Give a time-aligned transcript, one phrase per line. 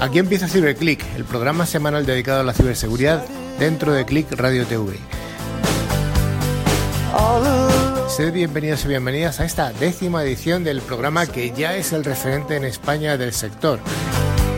[0.00, 3.24] Aquí empieza CiberClick, el programa semanal dedicado a la ciberseguridad
[3.58, 4.96] dentro de Click Radio TV.
[8.08, 12.54] Sed bienvenidos y bienvenidas a esta décima edición del programa que ya es el referente
[12.54, 13.80] en España del sector.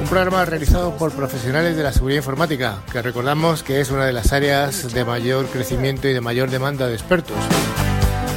[0.02, 4.12] Un programa realizado por profesionales de la seguridad informática, que recordamos que es una de
[4.12, 7.38] las áreas de mayor crecimiento y de mayor demanda de expertos.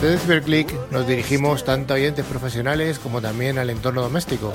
[0.02, 4.54] Desde CiberClick nos dirigimos tanto a oyentes profesionales como también al entorno doméstico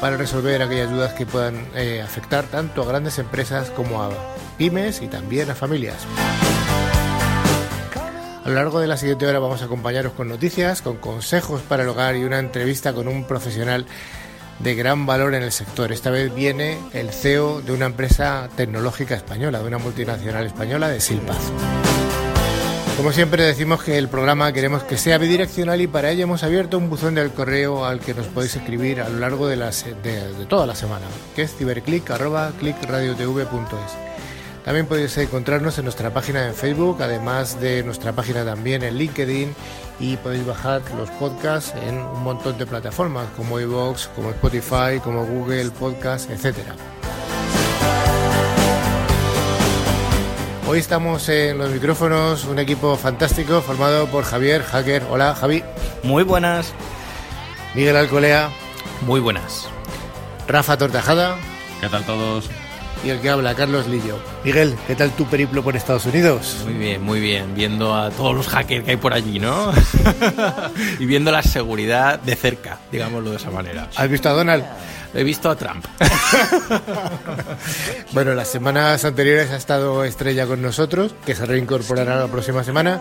[0.00, 4.10] para resolver aquellas dudas que puedan eh, afectar tanto a grandes empresas como a
[4.58, 6.06] pymes y también a familias.
[8.44, 11.84] A lo largo de la siguiente hora vamos a acompañaros con noticias, con consejos para
[11.84, 13.86] el hogar y una entrevista con un profesional
[14.58, 15.92] de gran valor en el sector.
[15.92, 21.00] Esta vez viene el CEO de una empresa tecnológica española, de una multinacional española de
[21.00, 21.52] Silpaz.
[22.96, 26.76] Como siempre decimos que el programa queremos que sea bidireccional y para ello hemos abierto
[26.76, 30.66] un buzón del correo al que nos podéis escribir a lo largo de, de, toda
[30.66, 34.10] la semana, que es ciberclick.clickradiotv.es.
[34.64, 39.54] También podéis encontrarnos en nuestra página en Facebook, además de nuestra página también en LinkedIn
[39.98, 45.24] y podéis bajar los podcasts en un montón de plataformas como iVoox, como Spotify, como
[45.24, 46.74] Google Podcast, etcétera.
[50.70, 55.02] Hoy estamos en los micrófonos, un equipo fantástico formado por Javier Hacker.
[55.10, 55.64] Hola, Javi.
[56.04, 56.72] Muy buenas.
[57.74, 58.50] Miguel Alcolea.
[59.04, 59.68] Muy buenas.
[60.46, 61.34] Rafa Tortajada.
[61.80, 62.48] ¿Qué tal todos?
[63.02, 64.20] Y el que habla, Carlos Lillo.
[64.44, 66.58] Miguel, ¿qué tal tu periplo por Estados Unidos?
[66.64, 67.52] Muy bien, muy bien.
[67.56, 69.72] Viendo a todos los hackers que hay por allí, ¿no?
[71.00, 73.88] y viendo la seguridad de cerca, digámoslo de esa manera.
[73.96, 74.64] ¿Has visto a Donald?
[75.12, 75.84] He visto a Trump.
[78.12, 83.00] bueno, las semanas anteriores ha estado Estrella con nosotros, que se reincorporará la próxima semana,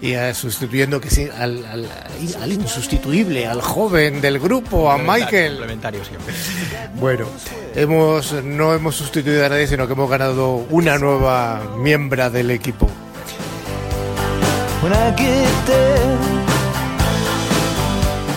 [0.00, 5.52] y sustituyendo que sí, al, al, insustituible, al joven del grupo, a Michael.
[5.52, 6.34] Complementario siempre.
[6.94, 7.26] Bueno,
[7.74, 12.88] hemos, no hemos sustituido a nadie, sino que hemos ganado una nueva miembro del equipo.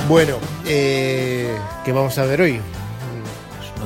[0.10, 0.36] Bueno,
[0.66, 2.62] eh, ¿qué vamos a ver hoy?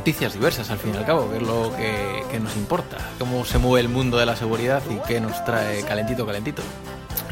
[0.07, 3.57] Noticias diversas al fin y al cabo, que es lo que, nos importa, cómo se
[3.57, 6.61] mueve el mundo de la seguridad y qué nos trae calentito, calentito.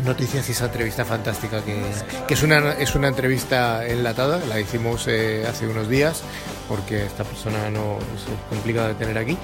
[0.04, 1.82] Noticias y esa entrevista fantástica que,
[2.28, 6.22] que es, una, es una entrevista enlatada, la hicimos eh, hace unos días
[6.68, 9.38] porque esta persona no es complicada de tener aquí.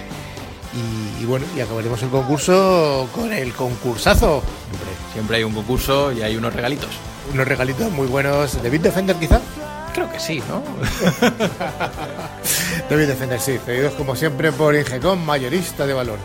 [1.22, 4.44] Y, bueno, y acabaremos el concurso con el concursazo.
[4.70, 6.90] Siempre, siempre hay un concurso y hay unos regalitos.
[7.34, 9.40] Unos regalitos muy buenos de Bitdefender quizá.
[9.94, 10.62] Creo que sí, ¿no?
[12.92, 16.20] David Defender, sí, pedidos como siempre por Ingecom, mayorista de valor.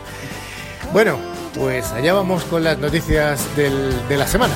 [0.92, 1.16] Bueno,
[1.54, 4.52] pues allá vamos con las noticias de la semana.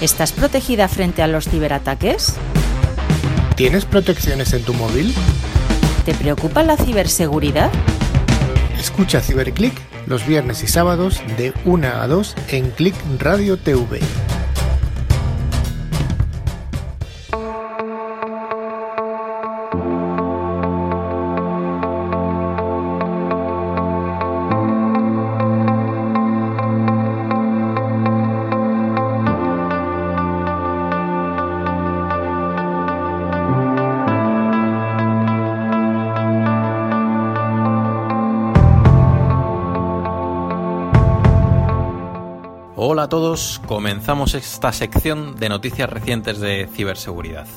[0.00, 2.36] ¿Estás protegida frente a los ciberataques?
[3.56, 5.12] ¿Tienes protecciones en tu móvil?
[6.04, 7.72] ¿Te preocupa la ciberseguridad?
[8.78, 14.00] Escucha CiberClick los viernes y sábados de 1 a 2 en Click Radio TV.
[43.10, 47.48] Todos, comenzamos esta sección de noticias recientes de ciberseguridad.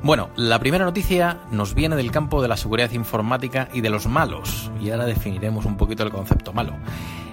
[0.00, 4.06] Bueno, la primera noticia nos viene del campo de la seguridad informática y de los
[4.06, 6.74] malos, y ahora definiremos un poquito el concepto malo.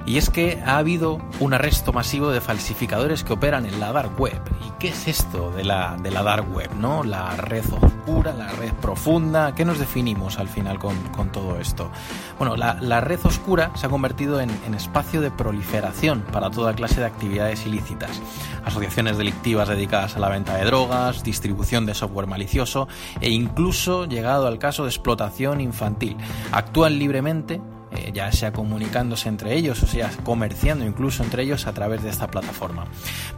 [0.08, 4.20] Y es que ha habido un arresto masivo de falsificadores que operan en la dark
[4.20, 4.42] web.
[4.68, 6.72] ¿Y qué es esto de la, de la dark web?
[6.76, 7.04] ¿no?
[7.04, 7.64] La red
[8.08, 9.56] la red profunda.
[9.56, 10.96] ¿Qué nos definimos al final con,
[11.32, 11.90] todo esto?
[12.38, 17.00] Bueno, la, red oscura se ha convertido en, en, espacio de proliferación para toda clase
[17.00, 18.22] de actividades ilícitas.
[18.64, 22.88] Asociaciones delictivas dedicadas a la venta de drogas, distribución de software malicioso
[23.22, 26.18] e incluso llegado al caso de explotación infantil.
[26.52, 27.62] Actúan libremente
[27.96, 32.10] eh, ya sea comunicándose entre ellos o sea comerciando incluso entre ellos a través de
[32.10, 32.86] esta plataforma.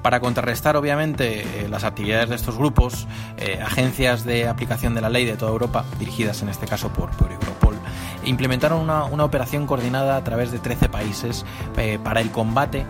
[0.02, 3.08] Para contrarrestar obviamente eh, las actividades de estos grupos,
[3.38, 7.10] eh, agencias de aplicación de la ley de toda Europa, dirigidas en este caso por,
[7.10, 7.76] Europol,
[8.26, 11.46] implementaron una, operación coordinada a través de 13 países
[12.04, 12.86] para el combate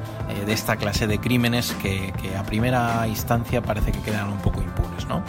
[0.45, 5.07] de esta clase de crímenes que, a primera instancia parece que quedan un poco impunes.
[5.07, 5.23] ¿no?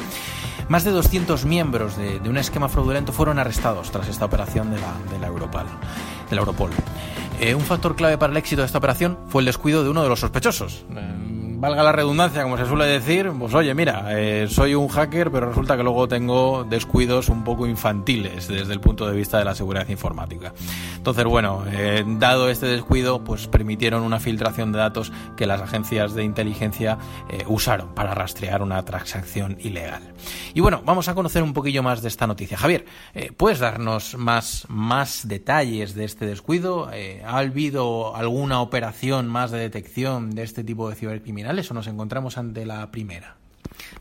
[0.68, 5.18] Más de 200 miembros de, un esquema fraudulento fueron arrestados tras esta operación de la,
[5.18, 5.64] de Europol.
[6.30, 6.70] la Europol.
[7.40, 10.02] Eh, un factor clave para el éxito de esta operación fue el descuido de uno
[10.02, 10.84] de los sospechosos.
[10.94, 11.27] Eh,
[11.58, 15.48] valga la redundancia, como se suele decir, pues oye, mira, eh, soy un hacker, pero
[15.48, 19.56] resulta que luego tengo descuidos un poco infantiles desde el punto de vista de la
[19.56, 20.52] seguridad informática.
[20.96, 26.14] Entonces, bueno, eh, dado este descuido, pues permitieron una filtración de datos que las agencias
[26.14, 30.14] de inteligencia eh, usaron para rastrear una transacción ilegal.
[30.54, 32.56] Y bueno, vamos a conocer un poquillo más de esta noticia.
[32.56, 32.84] Javier,
[33.36, 36.90] ¿puedes darnos más, más detalles de este descuido?
[37.24, 40.94] ¿Ha habido alguna operación más de detección de este tipo de
[41.48, 43.36] o nos encontramos ante la primera?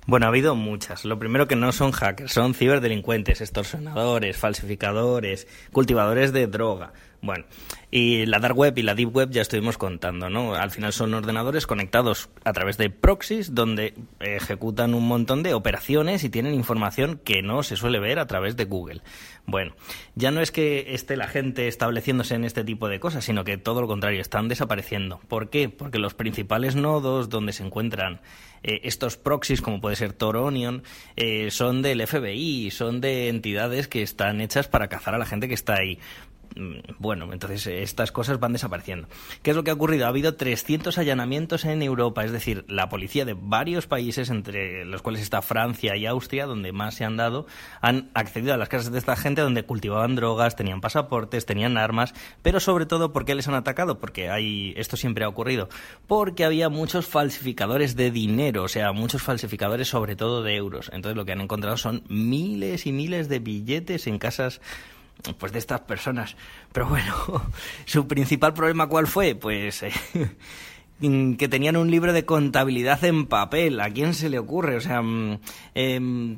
[0.05, 1.05] Bueno, ha habido muchas.
[1.05, 6.91] Lo primero que no son hackers, son ciberdelincuentes, extorsionadores, falsificadores, cultivadores de droga.
[7.27, 7.43] Bueno,
[7.91, 10.55] y la dark web y la deep web ya estuvimos contando, ¿no?
[10.55, 16.23] Al final son ordenadores conectados a través de proxies donde ejecutan un montón de operaciones
[16.23, 19.01] y tienen información que no se suele ver a través de Google.
[19.45, 19.75] Bueno,
[20.15, 23.57] ya no es que esté la gente estableciéndose en este tipo de cosas, sino que
[23.57, 25.19] todo lo contrario, están desapareciendo.
[25.27, 25.67] ¿Por qué?
[25.67, 28.21] Porque los principales nodos donde se encuentran
[28.63, 30.83] eh, estos proxies, como puede ser Tor Onion,
[31.15, 35.47] eh, son del FBI, son de entidades que están hechas para cazar a la gente
[35.47, 35.99] que está ahí.
[36.57, 39.07] Mm, bueno, entonces eh, estas cosas van desapareciendo.
[39.43, 40.05] ¿Qué es lo que ha ocurrido?
[40.05, 45.01] Ha habido 300 allanamientos en Europa, es decir, la policía de varios países, entre los
[45.01, 47.45] cuales está Francia y Austria, donde más se han dado,
[47.81, 52.13] han accedido a las casas de esta gente donde cultivaban drogas, tenían pasaportes, tenían armas,
[52.41, 53.99] pero sobre todo, ¿por qué les han atacado?
[53.99, 55.69] Porque hay, esto siempre ha ocurrido,
[56.07, 60.89] porque había muchos falsificadores de dinero, o sea, muchos falsificadores sobre todo de euros.
[60.93, 64.61] Entonces lo que han encontrado son miles y miles de billetes en casas
[65.37, 66.35] pues de estas personas.
[66.71, 67.13] Pero bueno,
[67.85, 69.35] su principal problema cuál fue?
[69.35, 69.91] Pues eh,
[71.37, 73.79] que tenían un libro de contabilidad en papel.
[73.79, 74.77] ¿A quién se le ocurre?
[74.77, 75.01] O sea,
[75.75, 76.35] eh,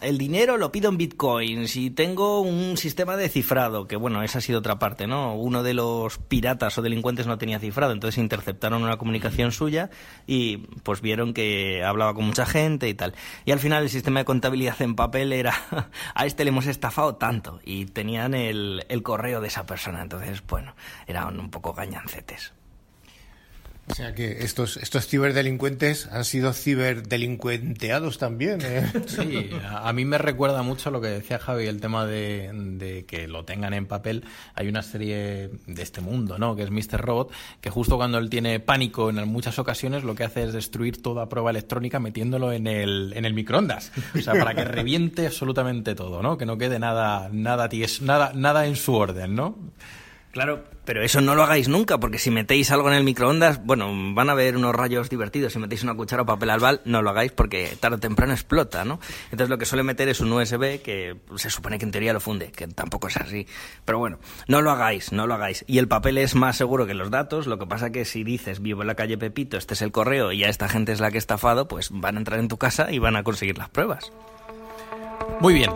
[0.00, 4.38] el dinero lo pido en bitcoins y tengo un sistema de cifrado, que bueno, esa
[4.38, 5.34] ha sido otra parte, ¿no?
[5.34, 9.90] Uno de los piratas o delincuentes no tenía cifrado, entonces interceptaron una comunicación suya
[10.26, 13.14] y pues vieron que hablaba con mucha gente y tal.
[13.44, 15.54] Y al final el sistema de contabilidad en papel era,
[16.14, 20.74] a este le hemos estafado tanto y tenían el, correo de esa persona, entonces bueno,
[21.06, 22.52] eran un poco gañancetes.
[23.86, 28.60] O sea que estos, estos ciberdelincuentes han sido ciberdelincuenteados también.
[28.62, 28.90] ¿eh?
[29.06, 33.44] Sí, a, mí me recuerda mucho lo que decía Javi, el tema de, que lo
[33.44, 34.24] tengan en papel.
[34.54, 36.56] Hay una serie de este mundo, ¿no?
[36.56, 37.00] Que es Mr.
[37.00, 41.02] Robot, que justo cuando él tiene pánico en muchas ocasiones lo que hace es destruir
[41.02, 43.92] toda prueba electrónica metiéndolo en el, en el microondas.
[44.14, 46.38] O sea, para que reviente absolutamente todo, ¿no?
[46.38, 47.68] Que no quede nada, nada,
[48.00, 49.56] nada, nada en su orden, ¿no?
[50.32, 53.90] Claro, pero eso no lo hagáis nunca, porque si metéis algo en el microondas, bueno,
[54.14, 55.52] van a haber unos rayos divertidos.
[55.52, 58.84] Si metéis una cuchara o papel albal, no lo hagáis porque tarde o temprano explota,
[58.84, 59.00] ¿no?
[59.24, 62.20] Entonces lo que suele meter es un USB que se supone que en teoría lo
[62.20, 63.46] funde, que tampoco es así.
[63.84, 65.64] Pero bueno, no lo hagáis, no lo hagáis.
[65.66, 67.46] Y el papel es más seguro que los datos.
[67.46, 70.32] Lo que pasa que si dices vivo en la calle Pepito, este es el correo
[70.32, 72.58] y a esta gente es la que he estafado, pues van a entrar en tu
[72.58, 74.12] casa y van a conseguir las pruebas.
[75.40, 75.70] Muy bien,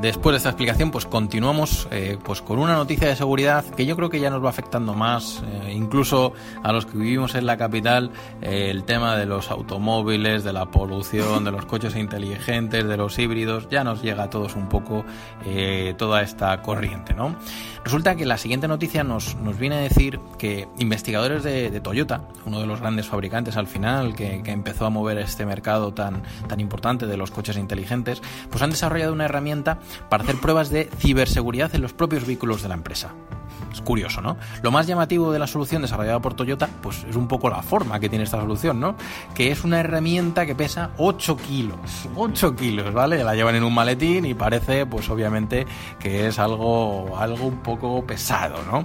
[0.00, 3.96] después de esta explicación, pues continuamos eh, pues con una noticia de seguridad que yo
[3.96, 6.32] creo que ya nos va afectando más, eh, incluso
[6.62, 8.10] a los que vivimos en la capital,
[8.42, 13.18] eh, el tema de los automóviles, de la polución, de los coches inteligentes, de los
[13.18, 15.04] híbridos, ya nos llega a todos un poco
[15.96, 17.36] toda esta corriente, ¿no?
[17.86, 22.60] Resulta que la siguiente noticia nos, nos viene a decir que investigadores de, Toyota, uno
[22.60, 27.06] de los grandes fabricantes al final que, empezó a mover este mercado tan, tan importante
[27.06, 29.78] de los coches inteligentes, pues han desarrollado una herramienta
[30.08, 33.14] para hacer pruebas de ciberseguridad en los propios vehículos de la empresa.
[33.72, 34.36] Es curioso, ¿no?
[34.62, 38.00] Lo más llamativo de la solución desarrollada por Toyota, pues es un poco la forma
[38.00, 38.96] que tiene esta solución, ¿no?
[39.34, 42.08] Que es una herramienta que pesa 8 kilos.
[42.14, 43.22] 8 kilos, ¿vale?
[43.22, 45.66] La llevan en un maletín y parece, pues obviamente,
[45.98, 48.84] que es algo, algo un poco pesado, ¿no?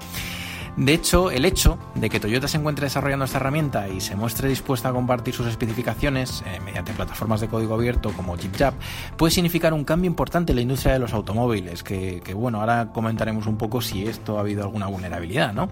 [0.77, 4.47] De hecho, el hecho de que Toyota se encuentre desarrollando esta herramienta y se muestre
[4.47, 8.73] dispuesta a compartir sus especificaciones eh, mediante plataformas de código abierto como JipJap
[9.17, 13.47] puede significar un cambio importante en la industria de los automóviles, que, bueno, ahora comentaremos
[13.47, 15.69] un poco si esto ha habido alguna vulnerabilidad, ¿no?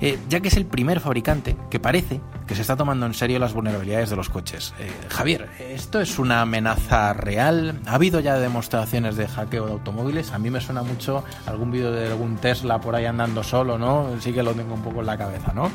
[0.00, 3.38] Eh, ya que es el primer fabricante que parece que se está tomando en serio
[3.38, 4.74] las vulnerabilidades de los coches.
[4.78, 7.80] Eh, Javier, ¿esto es una amenaza real?
[7.86, 10.32] ¿Ha habido ya demostraciones de hackeo de automóviles?
[10.32, 14.10] A mí me suena mucho algún vídeo de algún Tesla por ahí andando solo, ¿no?
[14.26, 15.70] Sí que lo tengo un poco en la cabeza, ¿no?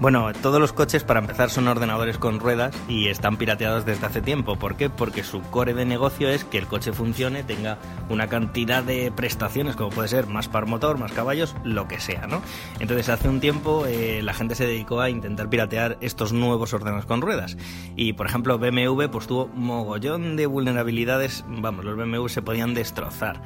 [0.00, 4.22] Bueno, todos los coches para empezar son ordenadores con ruedas y están pirateados desde hace
[4.22, 4.56] tiempo.
[4.56, 4.88] ¿Por qué?
[4.88, 7.78] Porque su core de negocio es que el coche funcione, tenga
[8.08, 12.26] una cantidad de prestaciones, como puede ser más par motor, más caballos, lo que sea,
[12.26, 12.40] ¿no?
[12.78, 17.06] Entonces hace un tiempo eh, la gente se dedicó a intentar piratear estos nuevos ordenadores
[17.06, 17.58] con ruedas.
[17.94, 23.40] Y por ejemplo BMW pues tuvo mogollón de vulnerabilidades, vamos, los BMW se podían destrozar.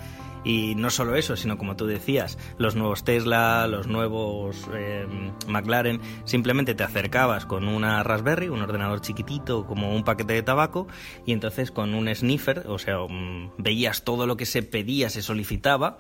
[0.45, 5.07] Y no solo eso, sino como tú decías, los nuevos Tesla, los nuevos eh,
[5.47, 10.89] McLaren, simplemente te acercabas con una Raspberry, un ordenador chiquitito como un paquete de tabaco,
[11.27, 15.23] y entonces con un sniffer, o sea, mm, veías todo lo que se pedía, se
[15.23, 15.99] solicitaba,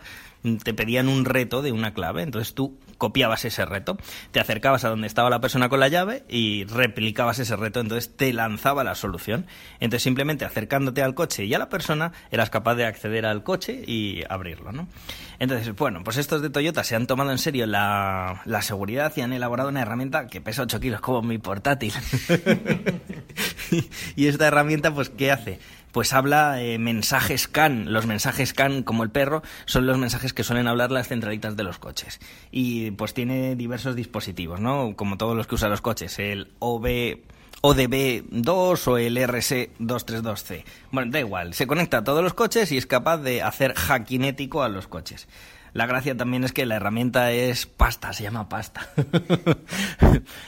[0.63, 3.97] te pedían un reto de una clave, entonces tú copiabas ese reto,
[4.31, 8.15] te acercabas a donde estaba la persona con la llave y replicabas ese reto, entonces
[8.15, 9.47] te lanzaba la solución.
[9.81, 13.83] Entonces simplemente acercándote al coche y a la persona eras capaz de acceder al coche
[13.87, 14.87] y abrirlo, ¿no?
[15.41, 19.23] Entonces, bueno, pues estos de Toyota se han tomado en serio la, la seguridad y
[19.23, 21.95] han elaborado una herramienta que pesa 8 kilos como mi portátil.
[24.17, 25.59] y esta herramienta, pues, ¿qué hace?
[25.93, 27.93] Pues habla eh, mensajes CAN.
[27.93, 31.63] Los mensajes CAN, como el perro, son los mensajes que suelen hablar las centralitas de
[31.63, 32.21] los coches.
[32.51, 34.95] Y pues tiene diversos dispositivos, ¿no?
[34.97, 36.19] Como todos los que usan los coches.
[36.19, 37.19] El OB...
[37.63, 40.65] ODB2 o el RC232C.
[40.93, 44.63] Bueno, da igual, se conecta a todos los coches y es capaz de hacer hackinético
[44.63, 45.29] a los coches.
[45.73, 48.89] La gracia también es que la herramienta es pasta, se llama pasta.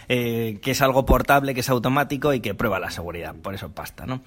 [0.08, 3.70] Eh, que es algo portable, que es automático y que prueba la seguridad, por eso
[3.70, 4.20] pasta, ¿no?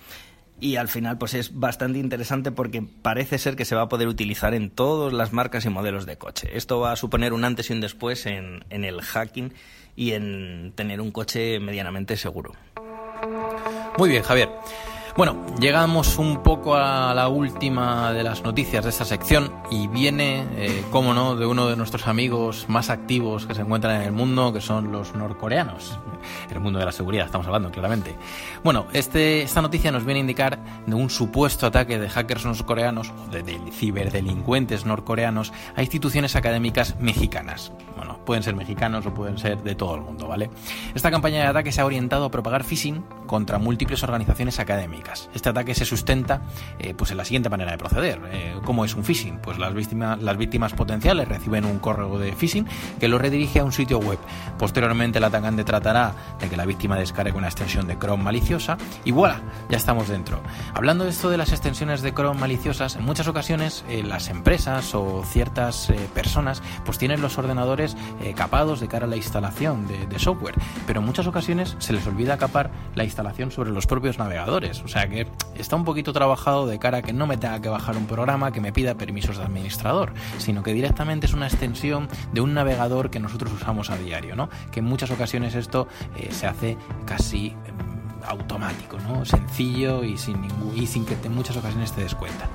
[0.60, 4.08] Y al final pues es bastante interesante porque parece ser que se va a poder
[4.08, 6.50] utilizar en todas las marcas y modelos de coche.
[6.54, 9.54] Esto va a suponer un antes y un después en, en el hacking
[9.96, 12.54] y en tener un coche medianamente seguro.
[13.98, 14.50] Muy bien, Javier.
[15.18, 20.46] Bueno, llegamos un poco a la última de las noticias de esta sección y viene,
[20.58, 24.12] eh, como no, de uno de nuestros amigos más activos que se encuentran en el
[24.12, 25.98] mundo, que son los norcoreanos.
[26.52, 28.14] El mundo de la seguridad, estamos hablando, claramente.
[28.62, 33.12] Bueno, este, esta noticia nos viene a indicar de un supuesto ataque de hackers norcoreanos,
[33.12, 37.72] o de, de ciberdelincuentes norcoreanos, a instituciones académicas mexicanas.
[37.96, 40.50] Bueno, pueden ser mexicanos o pueden ser de todo el mundo, ¿vale?
[40.94, 45.50] Esta campaña de ataque se ha orientado a propagar phishing contra múltiples organizaciones académicas este
[45.50, 46.42] ataque se sustenta
[46.80, 48.20] eh, pues en la siguiente manera de proceder.
[48.32, 49.40] Eh, ¿Cómo es un phishing?
[49.40, 52.68] Pues las víctimas, las víctimas potenciales reciben un correo de phishing
[53.00, 54.20] que lo redirige a un sitio web.
[54.58, 59.12] Posteriormente el atacante tratará de que la víctima descargue una extensión de Chrome maliciosa y
[59.12, 60.42] voilà, ya estamos dentro.
[60.74, 64.96] Hablando de esto de las extensiones de Chrome maliciosas, en muchas ocasiones eh, las empresas
[64.96, 67.96] o ciertas personas pues tienen los ordenadores
[68.36, 70.56] capados de cara a la instalación de, software,
[70.88, 74.82] pero en muchas ocasiones se les olvida capar la instalación sobre los propios navegadores.
[75.04, 78.08] Que está un poquito trabajado de cara a que no me tenga que bajar un
[78.08, 82.54] programa que me pida permisos de administrador, sino que directamente es una extensión de un
[82.54, 84.50] navegador que nosotros usamos a diario, ¿no?
[84.72, 87.56] Que en muchas ocasiones esto eh, se hace casi em,
[88.26, 89.26] automático, ¿no?
[89.26, 92.48] Sencillo y sin ningún, y sin que en muchas ocasiones te des cuenta.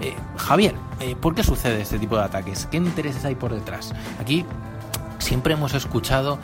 [0.00, 2.66] Eh, Javier, eh, ¿por qué sucede este tipo de ataques?
[2.66, 3.94] ¿Qué intereses hay por detrás?
[4.20, 4.44] Aquí
[5.18, 6.38] siempre hemos escuchado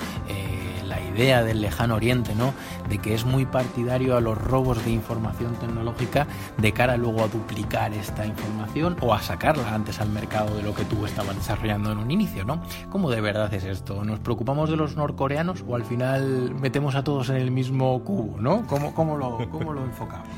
[0.99, 2.55] idea del lejano oriente, ¿no?
[2.89, 7.29] De que es muy partidario a los robos de información tecnológica de cara luego a
[7.29, 11.93] duplicar esta información o a sacarla antes al mercado de lo que tú estabas desarrollando
[11.93, 12.63] en un inicio, ¿no?
[12.89, 14.03] ¿Cómo de verdad es esto?
[14.05, 18.41] ¿Nos preocupamos de los norcoreanos o al final metemos a todos en el mismo cubo,
[18.41, 18.67] ¿no?
[18.67, 20.29] ¿Cómo, cómo, lo, cómo lo enfocamos?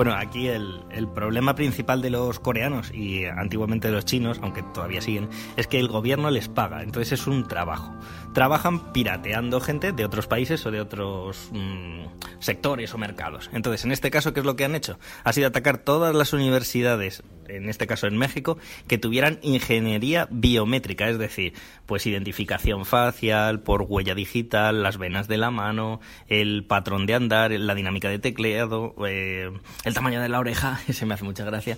[0.00, 4.62] Bueno, aquí el, el, problema principal de los coreanos y antiguamente de los chinos, aunque
[4.62, 5.28] todavía siguen,
[5.58, 7.92] es que el gobierno les paga, entonces es un trabajo
[8.32, 12.04] trabajan pirateando gente de otros países o de otros mmm,
[12.38, 13.50] sectores o mercados.
[13.52, 14.98] Entonces, en este caso, ¿qué es lo que han hecho?
[15.24, 21.08] Ha sido atacar todas las universidades, en este caso en México, que tuvieran ingeniería biométrica,
[21.08, 21.54] es decir,
[21.86, 27.50] pues identificación facial, por huella digital, las venas de la mano, el patrón de andar,
[27.50, 29.50] la dinámica de tecleado, eh,
[29.90, 31.76] el tamaño de la oreja, ese me hace mucha gracia.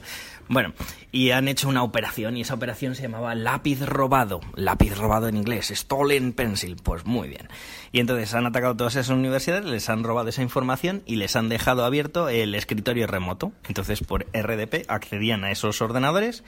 [0.48, 0.72] Bueno,
[1.10, 5.36] y han hecho una operación y esa operación se llamaba lápiz robado, lápiz robado en
[5.36, 7.48] inglés, stolen pencil, pues muy bien.
[7.90, 11.48] Y entonces han atacado todas esas universidades, les han robado esa información y les han
[11.48, 13.52] dejado abierto el escritorio remoto.
[13.66, 16.44] Entonces por RDP accedían a esos ordenadores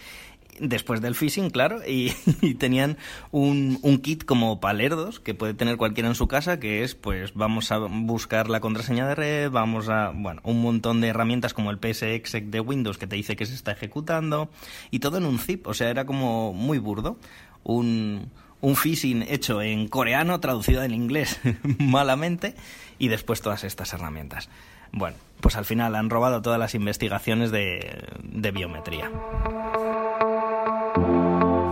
[0.60, 2.10] después del phishing, claro, y,
[2.58, 2.96] tenían
[3.30, 7.70] un, kit como palerdos que puede tener cualquiera en su casa, que es, pues, vamos
[7.72, 11.78] a buscar la contraseña de red, vamos a, bueno, un montón de herramientas como el
[11.78, 14.50] PSExec de Windows que te dice que se está ejecutando,
[14.90, 17.18] y todo en un zip, o sea, era como muy burdo,
[17.62, 18.30] un,
[18.60, 21.40] un phishing hecho en coreano, traducido en inglés
[21.78, 22.54] malamente,
[22.98, 24.48] y después todas estas herramientas.
[24.92, 29.10] Bueno, pues al final han robado todas las investigaciones de biometría.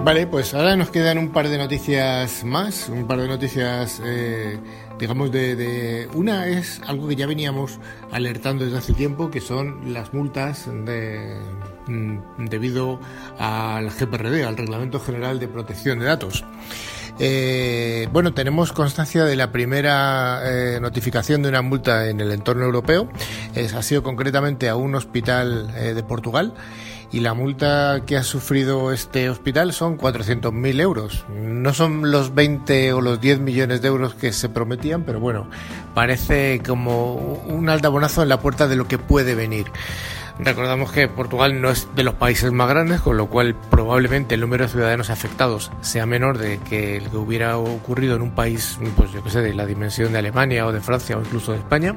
[0.04, 4.58] Vale, pues ahora nos quedan un par de noticias más, un par de noticias, eh,
[4.98, 7.78] digamos, de, de, Una es algo que ya veníamos
[8.10, 11.38] alertando desde hace tiempo, que son las multas de,
[11.86, 12.98] mm, debido
[13.38, 16.44] al GPRD, al Reglamento General de Protección de Datos.
[17.20, 22.64] Eh, bueno, tenemos constancia de la primera eh, notificación de una multa en el entorno
[22.64, 23.08] europeo.
[23.54, 26.54] Ha sido concretamente a un hospital de Portugal
[27.12, 31.24] y la multa que ha sufrido este hospital son 400.000 euros.
[31.28, 35.46] No son los 20 o los 10 millones de euros que se prometían, pero bueno,
[35.94, 39.66] parece como un aldabonazo en la puerta de lo que puede venir.
[40.38, 44.40] Recordamos que Portugal no es de los países más grandes, con lo cual probablemente el
[44.40, 48.78] número de ciudadanos afectados sea menor de que el que hubiera ocurrido en un país,
[48.96, 51.58] pues yo que sé, de la dimensión de Alemania o de Francia o incluso de
[51.58, 51.94] España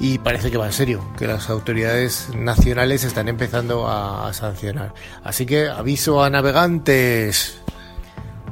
[0.00, 4.94] y parece que va en serio, que las autoridades nacionales están empezando a, sancionar.
[5.24, 7.58] Así que aviso a navegantes.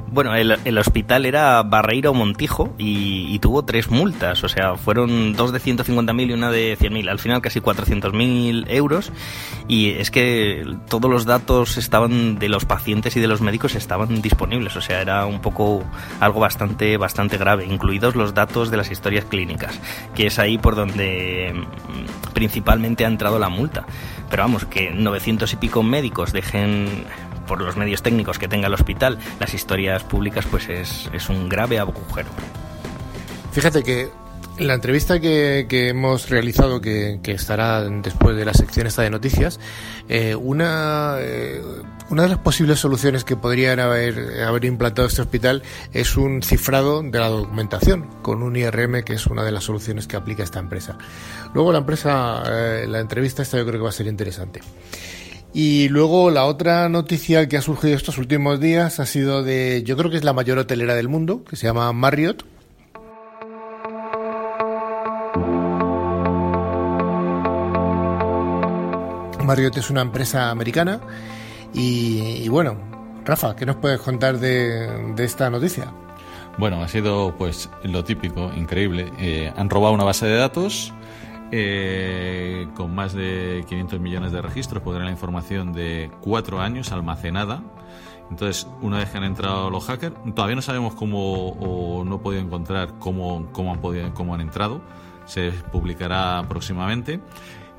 [0.09, 5.59] Bueno, el, hospital era Barreiro Montijo y, tuvo tres multas, o sea, fueron dos de
[5.59, 9.11] 150.000 y una de 100.000, al final casi 400.000 euros.
[9.67, 14.21] Y es que todos los datos estaban de los pacientes y de los médicos estaban
[14.21, 15.83] disponibles, o sea, era un poco
[16.21, 19.77] algo bastante, bastante grave, incluidos los datos de las historias clínicas,
[20.15, 23.85] que es ahí por donde mm, principalmente ha entrado la multa.
[24.29, 27.05] Pero vamos, que 900 y pico médicos dejen
[27.47, 31.49] por los medios técnicos que tenga el hospital, las historias públicas, pues es, es un
[31.49, 32.29] grave agujero.
[33.51, 34.09] Fíjate que
[34.59, 39.09] la entrevista que, que hemos realizado, que, que, estará después de la sección esta de
[39.09, 39.59] noticias,
[40.09, 41.61] eh, una, eh,
[42.09, 45.63] una de las posibles soluciones que podrían haber, haber implantado este hospital
[45.93, 50.07] es un cifrado de la documentación con un IRM, que es una de las soluciones
[50.07, 50.97] que aplica esta empresa.
[51.53, 54.61] Luego la empresa, eh, la entrevista esta yo creo que va a ser interesante.
[55.53, 59.97] Y luego la otra noticia que ha surgido estos últimos días ha sido de, yo
[59.97, 62.45] creo que es la mayor hotelera del mundo, que se llama Marriott.
[69.43, 70.99] Marriott es una empresa americana
[71.73, 72.77] y, bueno,
[73.23, 75.91] Rafa, ¿qué nos puedes contar de, esta noticia?
[76.57, 79.11] Bueno, ha sido pues lo típico, increíble.
[79.19, 80.93] Eh, han robado una base de datos
[81.51, 87.63] eh, con más de 500 millones de registros, podrán la información de cuatro años almacenada.
[88.29, 92.19] Entonces, una vez que han entrado los hackers, todavía no sabemos cómo o no he
[92.19, 94.81] podido encontrar cómo, cómo, han, podido, cómo han entrado.
[95.25, 97.21] Se publicará próximamente.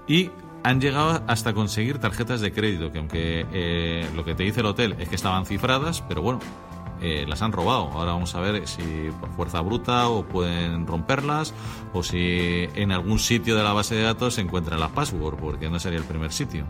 [0.07, 0.31] Y
[0.64, 4.66] han llegado hasta conseguir tarjetas de crédito, que aunque eh, lo que te dice el
[4.66, 6.40] hotel es que estaban cifradas, pero bueno,
[7.00, 7.90] eh, las han robado.
[7.92, 11.54] Ahora vamos a ver si por fuerza bruta o pueden romperlas
[11.92, 15.70] o si en algún sitio de la base de datos se encuentran las passwords, porque
[15.70, 16.66] no sería el primer sitio.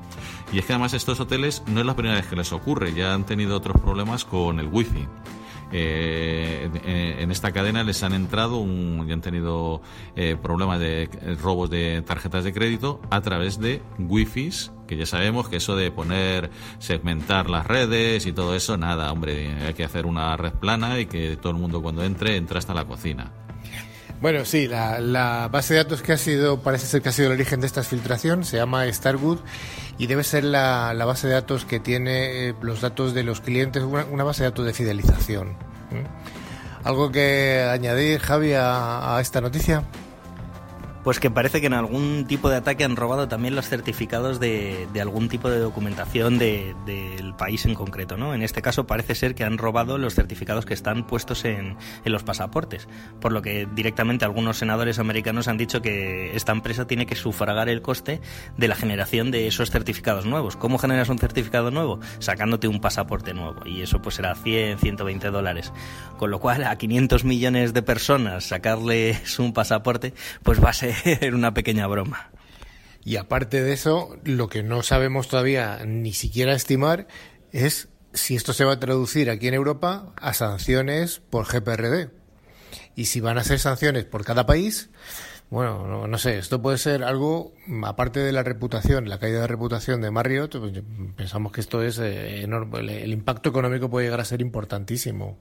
[0.52, 3.14] Y es que además estos hoteles no es la primera vez que les ocurre, ya
[3.14, 5.06] han tenido otros problemas con el wifi.
[5.70, 9.82] Eh, en esta cadena les han entrado un, y han tenido
[10.16, 14.50] eh, problemas de eh, robos de tarjetas de crédito a través de wifi
[14.86, 19.52] que ya sabemos que eso de poner, segmentar las redes y todo eso, nada, hombre,
[19.62, 22.72] hay que hacer una red plana y que todo el mundo cuando entre, entre hasta
[22.72, 23.30] la cocina.
[24.20, 27.34] Bueno, sí, la, base de datos que ha sido, parece ser que ha sido el
[27.34, 29.38] origen de esta filtración, se llama Starwood
[29.96, 33.84] y debe ser la, base de datos que tiene eh, los datos de los clientes,
[33.84, 35.56] una, base de datos de fidelización.
[36.82, 39.84] ¿Algo que añadir, Javi, a esta noticia?
[41.04, 44.88] Pues que parece que en algún tipo de ataque han robado también los certificados de,
[45.00, 48.34] algún tipo de documentación del país en concreto, ¿no?
[48.34, 52.22] En este caso parece ser que han robado los certificados que están puestos en, los
[52.22, 52.88] pasaportes,
[53.20, 57.68] por lo que directamente algunos senadores americanos han dicho que esta empresa tiene que sufragar
[57.68, 58.20] el coste
[58.56, 60.56] de la generación de esos certificados nuevos.
[60.56, 62.00] ¿Cómo generas un certificado nuevo?
[62.18, 65.72] Sacándote un pasaporte nuevo, y eso pues será 100, 120 dólares.
[66.16, 70.87] Con lo cual a 500 millones de personas sacarles un pasaporte, pues va a ser
[71.04, 72.30] era una pequeña broma.
[73.04, 77.06] Y aparte de eso, lo que no sabemos todavía ni siquiera estimar
[77.52, 82.10] es si esto se va a traducir aquí en Europa a sanciones por GPRD.
[82.96, 84.90] Y si van a ser sanciones por cada país,
[85.50, 90.02] bueno, no, sé, esto puede ser algo, aparte de la reputación, la caída de reputación
[90.02, 90.82] de Marriott, pues,
[91.16, 95.38] pensamos que esto es eh, enorme, el impacto económico puede llegar a ser importantísimo.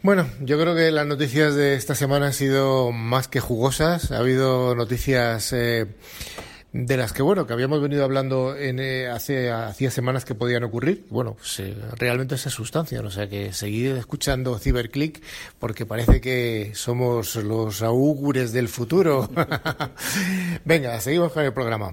[0.00, 4.12] Bueno, yo creo que las noticias de esta semana han sido más que jugosas.
[4.12, 5.86] Ha habido noticias eh,
[6.72, 10.62] de las que, bueno, que habíamos venido hablando en, eh, hace hacía semanas que podían
[10.62, 11.04] ocurrir.
[11.10, 13.04] Bueno, pues eh, realmente se sustancian.
[13.06, 15.20] O sea que seguid escuchando Cyberclick
[15.58, 19.28] porque parece que somos los augures del futuro.
[20.64, 21.92] Venga, seguimos con el programa.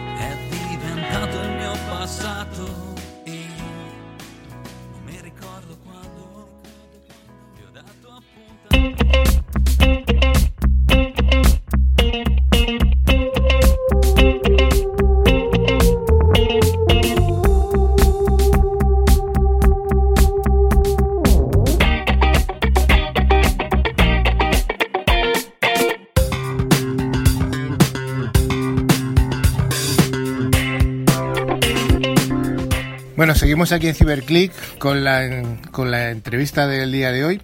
[33.65, 37.41] seguimos aquí en Ciberclick con la, con la entrevista del día de hoy.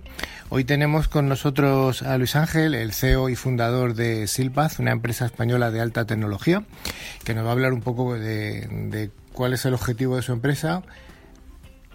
[0.49, 5.27] Hoy tenemos con nosotros a Luis Ángel, el CEO y fundador de Silpaz, una empresa
[5.27, 6.63] española de alta tecnología,
[7.23, 10.31] que nos va a hablar un poco de, de cuál es el objetivo de su
[10.31, 10.81] empresa,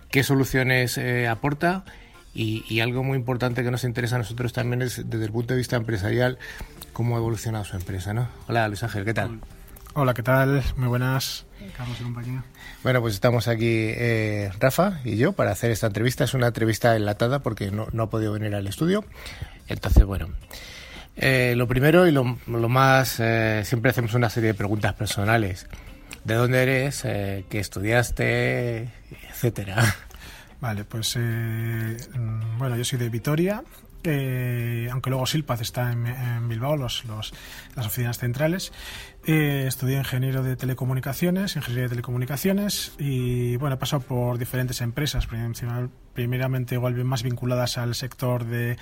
[0.08, 1.84] qué soluciones eh, aporta
[2.32, 5.54] y, y, algo muy importante que nos interesa a nosotros también es desde el punto
[5.54, 6.38] de vista empresarial
[6.92, 8.14] cómo ha evolucionado su empresa.
[8.14, 8.28] ¿no?
[8.46, 9.40] Hola Luis Ángel, ¿qué tal?
[9.94, 10.62] Hola, ¿qué tal?
[10.76, 11.44] Muy buenas,
[11.76, 12.42] Carlos y compañía.
[12.82, 16.24] Bueno, pues estamos aquí eh, Rafa y yo para hacer esta entrevista.
[16.24, 19.04] Es una entrevista enlatada porque no, no ha podido venir al estudio.
[19.68, 20.30] Entonces, bueno,
[21.16, 25.66] eh, lo primero y lo, lo más, eh, siempre hacemos una serie de preguntas personales.
[26.24, 27.04] ¿De dónde eres?
[27.04, 28.88] Eh, ¿Qué estudiaste?
[29.28, 29.94] Etcétera.
[30.62, 31.98] Vale, pues eh,
[32.56, 33.62] bueno, yo soy de Vitoria,
[34.04, 37.34] eh, aunque luego Silpaz está en, en Bilbao, los, los,
[37.74, 38.72] las oficinas centrales.
[39.24, 45.28] Eh, estudié ingeniero de telecomunicaciones, ingeniería de telecomunicaciones y bueno, he pasado por diferentes empresas,
[46.12, 48.76] primeramente igual más vinculadas al sector de,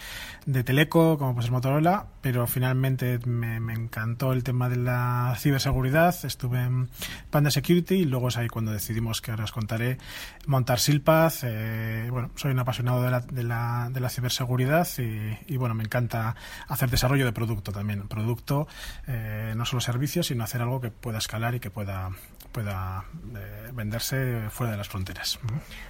[0.46, 5.35] de teleco, como puede ser Motorola, pero finalmente me, me, encantó el tema de la
[5.38, 6.88] ciberseguridad, estuve en
[7.31, 9.98] Panda Security y luego es ahí cuando decidimos, que ahora os contaré,
[10.46, 11.44] montar Silpaz.
[11.44, 15.74] Eh, bueno, soy un apasionado de la, de la, de la ciberseguridad y, y, bueno,
[15.74, 16.35] me encanta
[16.68, 18.66] hacer desarrollo de producto también, producto,
[19.07, 22.10] eh, no solo servicios, sino hacer algo que pueda escalar y que pueda
[22.52, 23.04] pueda
[23.36, 25.38] eh, venderse fuera de las fronteras.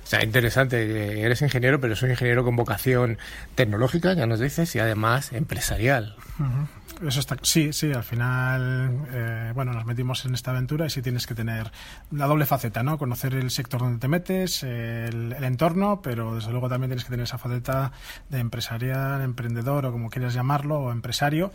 [0.05, 1.22] O sea, interesante.
[1.22, 3.18] Eres ingeniero, pero es un ingeniero con vocación
[3.55, 6.16] tecnológica, ya nos dices, y además empresarial.
[6.38, 6.66] Uh -huh.
[7.07, 11.01] Eso está, sí, sí, al final, eh, bueno, nos metimos en esta aventura y sí
[11.01, 11.73] tienes que tener
[12.11, 12.99] la doble faceta, ¿no?
[12.99, 17.11] Conocer el sector donde te metes, el, el entorno, pero desde luego también tienes que
[17.11, 17.93] tener esa faceta
[18.29, 21.53] de empresarial, emprendedor o como quieras llamarlo, o empresario,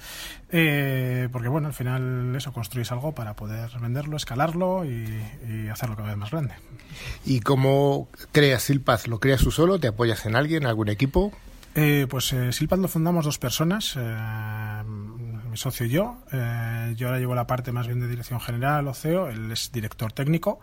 [0.50, 5.96] eh, porque bueno, al final eso, construís algo para poder venderlo, escalarlo y, y hacerlo
[5.96, 6.56] cada vez más grande.
[7.24, 9.08] ¿Y cómo creas Silpaz?
[9.08, 9.80] ¿Lo creas tú solo?
[9.80, 11.32] ¿Te apoyas en alguien, algún equipo?
[11.78, 14.16] Eh, pues eh, Silpaz lo fundamos dos personas, eh,
[15.56, 16.18] mi socio yo.
[16.34, 19.72] Eh, yo ahora llevo la parte más bien de dirección general o CEO, él es
[19.72, 20.60] director técnico.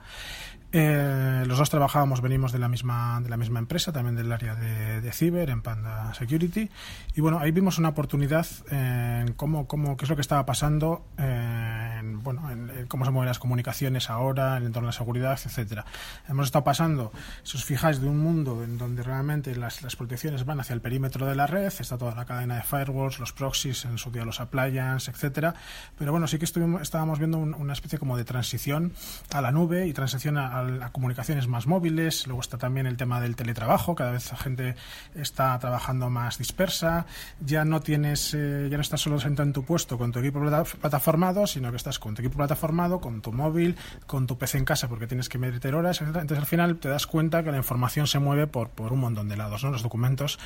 [0.74, 4.54] Eh, los dos trabajábamos, venimos de la misma de la misma empresa, también del área
[4.54, 6.70] de, de ciber, en Panda Security.
[7.14, 11.04] Y bueno, ahí vimos una oportunidad en cómo, cómo, qué es lo que estaba pasando,
[11.18, 14.98] en, bueno, en, en, cómo se mueven las comunicaciones ahora, en el entorno de la
[14.98, 15.84] seguridad, etcétera.
[16.26, 20.60] Hemos estado pasando, si os fijáis, de un mundo en donde realmente las, protecciones van
[20.60, 23.98] hacia el perímetro de la red, está toda la cadena de firewalls, los proxies, en
[23.98, 24.40] su día los
[24.82, 25.54] appliance, etcétera.
[25.98, 28.92] Pero bueno, sí que estuvimos, estábamos viendo un, una especie como de transición
[29.32, 33.36] a la nube y transición a, comunicaciones más móviles, luego está también el tema del
[33.36, 34.74] teletrabajo, cada vez la gente
[35.14, 37.06] está trabajando más dispersa,
[37.40, 40.40] ya no tienes, eh, ya no estás solo sentado en tu puesto con tu equipo
[40.80, 44.64] plataformado, sino que estás con tu equipo plataformado, con tu móvil, con tu PC en
[44.64, 46.08] casa porque tienes que meter horas, etc.
[46.08, 49.28] Entonces al final te das cuenta que la información se mueve por, por un montón
[49.28, 49.70] de lados, ¿no?
[49.70, 50.38] Los documentos.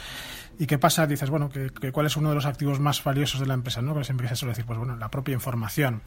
[0.59, 1.07] ¿Y qué pasa?
[1.07, 3.83] Dices, bueno, que, que ¿cuál es uno de los activos más valiosos de la empresa?
[3.83, 3.95] ¿no?
[3.95, 6.03] Que siempre se suele decir, pues bueno, la propia información.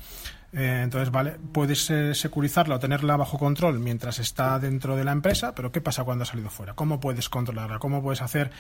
[0.51, 5.12] Eh, entonces, vale, puedes eh, securizarla o tenerla bajo control mientras está dentro de la
[5.12, 6.73] empresa, pero ¿qué pasa cuando ha salido fuera?
[6.73, 7.79] ¿Cómo puedes controlarla?
[7.79, 8.51] ¿Cómo puedes hacer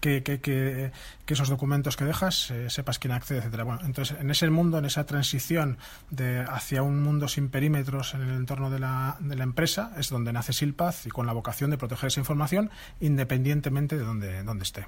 [0.00, 0.92] que, que, que,
[1.24, 3.64] que esos documentos que dejas eh, sepas quién accede, etcétera?
[3.64, 5.78] Bueno, entonces, en ese mundo, en esa transición
[6.10, 10.10] de hacia un mundo sin perímetros en el entorno de la, de la empresa, es
[10.10, 14.64] donde nace Silpaz y con la vocación de proteger esa información independientemente de donde, donde
[14.64, 14.86] esté.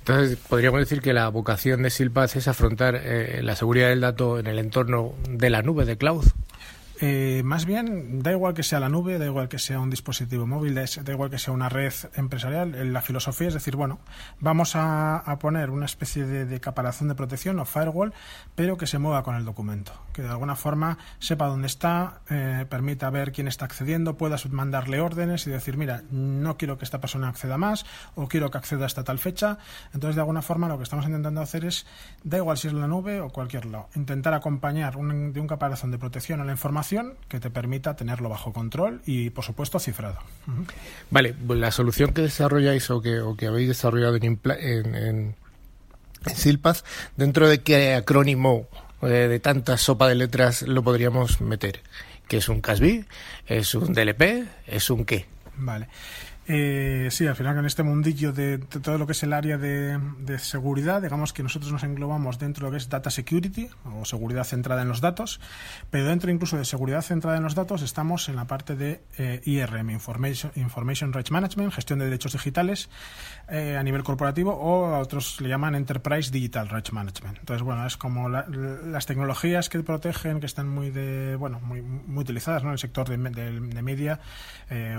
[0.00, 4.38] Entonces, podríamos decir que la vocación de Silpaz es afrontar eh, la seguridad del dato
[4.38, 6.24] en el entorno de la nube, de cloud.
[7.00, 10.46] Eh, más bien, da igual que sea la nube, da igual que sea un dispositivo
[10.46, 12.92] móvil, da, igual que sea una red empresarial.
[12.92, 13.98] La filosofía es decir, bueno,
[14.38, 18.14] vamos a, poner una especie de, de, caparazón de protección o firewall,
[18.54, 22.64] pero que se mueva con el documento, que de alguna forma sepa dónde está, eh,
[22.68, 27.00] permita ver quién está accediendo, pueda mandarle órdenes y decir, mira, no quiero que esta
[27.00, 29.58] persona acceda más o quiero que acceda hasta tal fecha.
[29.92, 31.86] Entonces, de alguna forma, lo que estamos intentando hacer es,
[32.22, 35.90] da igual si es la nube o cualquier lado, intentar acompañar un, de un caparazón
[35.90, 36.83] de protección a la información
[37.28, 40.18] que te permita tenerlo bajo control y, por supuesto, cifrado.
[40.46, 40.66] Uh -huh.
[41.10, 45.34] Vale, pues la solución que desarrolláis o que, o que habéis desarrollado en, en, en,
[46.26, 46.84] en Silpaz,
[47.16, 48.68] ¿dentro de qué acrónimo
[49.02, 51.80] eh, de tanta sopa de letras lo podríamos meter?
[52.28, 53.04] ¿Que es un CASB?
[53.46, 54.46] ¿Es un DLP?
[54.66, 55.26] ¿Es un qué?
[55.56, 55.88] Vale.
[56.46, 59.98] Eh, sí, al final en este mundillo de, todo lo que es el área de,
[60.38, 64.44] seguridad, digamos que nosotros nos englobamos dentro de lo que es data security o seguridad
[64.44, 65.40] centrada en los datos,
[65.90, 69.40] pero dentro incluso de seguridad centrada en los datos estamos en la parte de eh,
[69.44, 72.90] IRM, Information, Information Rights Management, gestión de derechos digitales
[73.48, 77.38] eh, a nivel corporativo o a otros le llaman Enterprise Digital Rights Management.
[77.38, 82.22] Entonces, bueno, es como las tecnologías que protegen, que están muy de, bueno, muy, muy
[82.22, 82.70] utilizadas ¿no?
[82.70, 84.20] en el sector de, de media,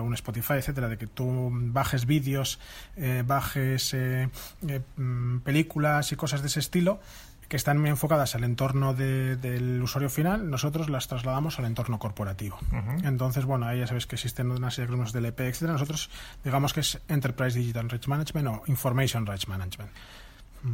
[0.02, 2.60] un Spotify, etcétera, de que tú bajes vídeos,
[2.96, 4.30] eh, bajes eh,
[4.68, 7.00] eh, mm, películas y cosas de ese estilo
[7.48, 12.58] que están muy enfocadas al entorno del usuario final, nosotros las trasladamos al entorno corporativo.
[13.04, 15.74] Entonces, bueno, ahí ya sabes que existen una serie de del EP, etcétera.
[15.74, 16.10] Nosotros
[16.44, 19.92] digamos que es Enterprise Digital Rights Management o Information Rights Management.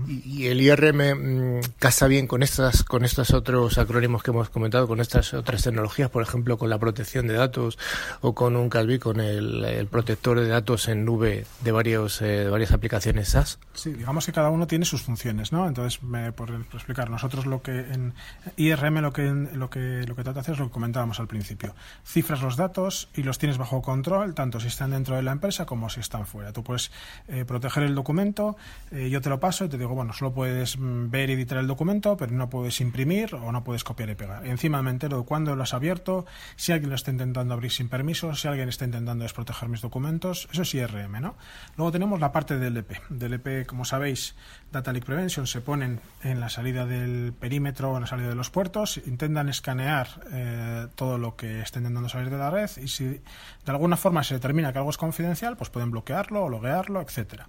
[0.08, 4.88] Y, el IRM mm, casa bien con estas, con estos otros acrónimos que hemos comentado,
[4.88, 7.78] con estas otras tecnologías, por ejemplo, con la protección de datos
[8.22, 12.50] o con un Calvi, con el, protector de datos en nube de varios, eh, de
[12.50, 13.60] varias aplicaciones SaaS.
[13.74, 15.68] Sí, digamos que cada uno tiene sus funciones, ¿no?
[15.68, 16.00] Entonces,
[16.36, 18.14] por, explicar, nosotros lo que en
[18.56, 21.28] IRM lo que lo que lo que trata de hacer es lo que comentábamos al
[21.28, 21.76] principio.
[22.06, 25.66] Cifras los datos y los tienes bajo control, tanto si están dentro de la empresa
[25.66, 26.54] como si están fuera.
[26.54, 26.92] Tú puedes
[27.28, 28.56] eh, proteger el documento,
[28.92, 31.58] eh, yo te lo paso y te digo, bueno, solo puedes mm, ver y editar
[31.58, 34.46] el documento, pero no puedes imprimir o no puedes copiar y pegar.
[34.46, 37.90] encima me entero de cuándo lo has abierto, si alguien lo está intentando abrir sin
[37.90, 40.48] permiso, si alguien está intentando desproteger mis documentos.
[40.52, 41.36] Eso es IRM, ¿no?
[41.78, 43.10] Luego tenemos la parte del DLP.
[43.10, 44.36] DLP, como sabéis,
[44.72, 48.36] Data Leak Prevention, se ponen en la salida del perímetro o en la salida de
[48.36, 52.88] los puertos, intentan escanear eh, todo lo que está intentando salir de la red y
[52.88, 53.22] si de
[53.66, 57.48] alguna forma se determina que algo es confidencial, pues pueden bloquearlo o loguearlo, etcétera.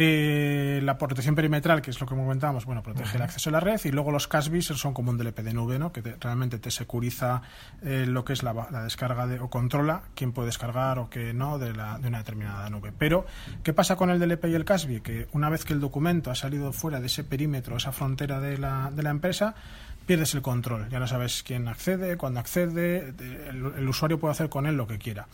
[0.00, 3.58] Eh, la protección perimetral, que es lo que comentábamos, bueno, protege el acceso a la
[3.58, 5.90] red y luego los CASBIS son como un DLP de nube, ¿no?
[5.92, 7.42] que realmente te securiza
[7.82, 11.58] eh, lo que es la, descarga de, o controla quién puede descargar o qué no
[11.58, 12.92] de, la, de una determinada nube.
[12.96, 13.26] Pero,
[13.64, 15.00] ¿qué pasa con el DLP y el CASBI?
[15.00, 18.56] Que una vez que el documento ha salido fuera de ese perímetro, esa frontera de
[18.56, 19.56] la, de la empresa,
[20.08, 20.88] pierdes el control.
[20.88, 23.12] Ya no sabes quién accede, cuándo accede,
[23.46, 25.28] el usuario puede hacer con él lo que quiera.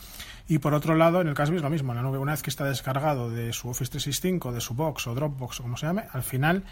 [0.49, 2.51] Y por otro lado, en el caso es lo mismo, la nube, una vez que
[2.51, 6.05] está descargado de su Office 365, de su Box o Dropbox o como se llame,
[6.13, 6.65] al final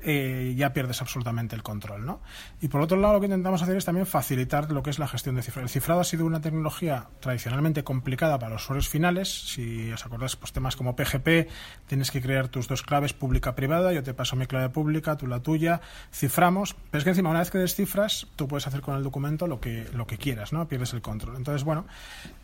[0.00, 2.06] eh, ya pierdes absolutamente el control.
[2.06, 2.20] ¿no?
[2.60, 5.08] Y por otro lado, lo que intentamos hacer es también facilitar lo que es la
[5.08, 5.64] gestión de cifrado.
[5.64, 9.28] El cifrado ha sido una tecnología tradicionalmente complicada para los usuarios finales.
[9.28, 11.48] Si os acordáis, pues temas como PGP,
[11.86, 15.40] tienes que crear tus dos claves pública-privada, yo te paso mi clave pública, tú la
[15.40, 15.80] tuya,
[16.12, 16.74] ciframos.
[16.90, 19.60] Pero es que encima, una vez que descifras, tú puedes hacer con el documento lo
[19.60, 20.68] que, lo que quieras, ¿no?
[20.68, 21.36] pierdes el control.
[21.36, 21.86] Entonces, bueno,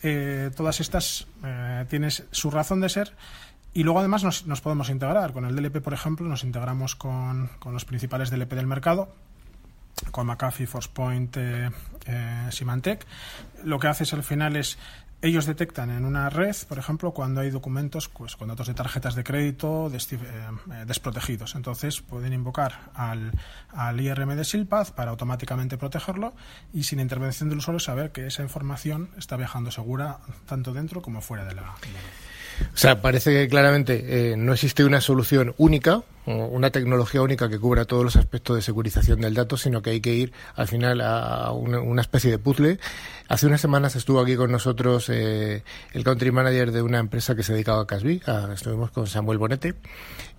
[0.02, 3.12] eh, todas estas eh, tienes su razón de ser
[3.74, 5.32] y luego además nos, podemos integrar.
[5.32, 9.12] Con el DLP, por ejemplo, nos integramos con, los principales DLP del mercado,
[10.12, 11.70] con McAfee, ForcePoint, eh,
[12.06, 13.04] eh, Symantec.
[13.64, 14.78] Lo que haces al final es
[15.22, 19.14] ellos detectan en una red, por ejemplo, cuando hay documentos pues, con datos de tarjetas
[19.14, 19.90] de crédito
[20.87, 21.54] desprotegidos.
[21.54, 23.32] Entonces pueden invocar al,
[23.70, 26.34] al IRM de SILPAD para automáticamente protegerlo
[26.74, 31.22] y sin intervención del usuario saber que esa información está viajando segura tanto dentro como
[31.22, 32.33] fuera de la, red.
[32.74, 37.58] O sea, parece que claramente eh, no existe una solución única, una tecnología única que
[37.58, 41.00] cubra todos los aspectos de securización del dato, sino que hay que ir al final
[41.00, 42.78] a una, especie de puzzle.
[43.28, 47.42] Hace unas semanas estuvo aquí con nosotros eh, el country manager de una empresa que
[47.42, 48.22] se dedicaba a Casby.
[48.52, 49.74] estuvimos con Samuel Bonete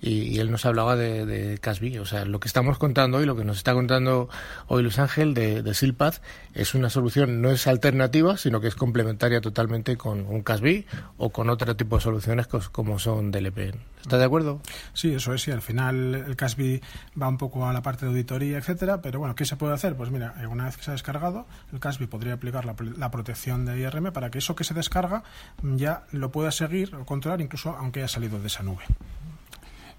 [0.01, 1.99] y, él nos hablaba de, de Casby.
[1.99, 4.29] O sea, lo que estamos contando hoy, lo que nos está contando
[4.67, 6.21] hoy Luis Ángel de, de Silpath,
[6.53, 10.85] es una solución, no es alternativa, sino que es complementaria totalmente con un Casby
[11.17, 13.75] o con otro tipo de soluciones como son DLP.
[14.05, 14.61] ¿Está de acuerdo?
[14.93, 15.49] Sí, eso es, sí.
[15.49, 16.79] Al final el CASBI
[17.19, 19.95] va un poco a la parte de auditoría, etcétera, pero bueno, ¿qué se puede hacer?
[19.95, 23.79] Pues mira, una vez que se ha descargado, el CASBI podría aplicar la, protección de
[23.79, 25.23] IRM para que eso que se descarga
[25.63, 28.83] ya lo pueda seguir o controlar incluso aunque haya salido de esa nube.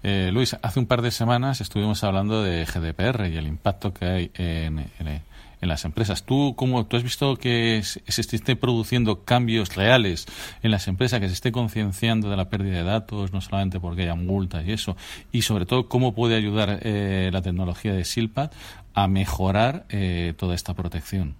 [0.03, 4.05] Eh, Luis, hace un par de semanas estuvimos hablando de GDPR y el impacto que
[4.05, 5.21] hay en, en,
[5.61, 6.23] en las empresas.
[6.23, 10.25] ¿Tú, cómo, tú has visto que se, esté produciendo cambios reales
[10.61, 14.03] en las empresas, que se esté concienciando de la pérdida de datos, no solamente porque
[14.03, 14.95] haya multas y eso,
[15.31, 18.51] y sobre todo cómo puede ayudar eh, la tecnología de SILPAD
[18.93, 21.35] a mejorar eh, toda esta protección?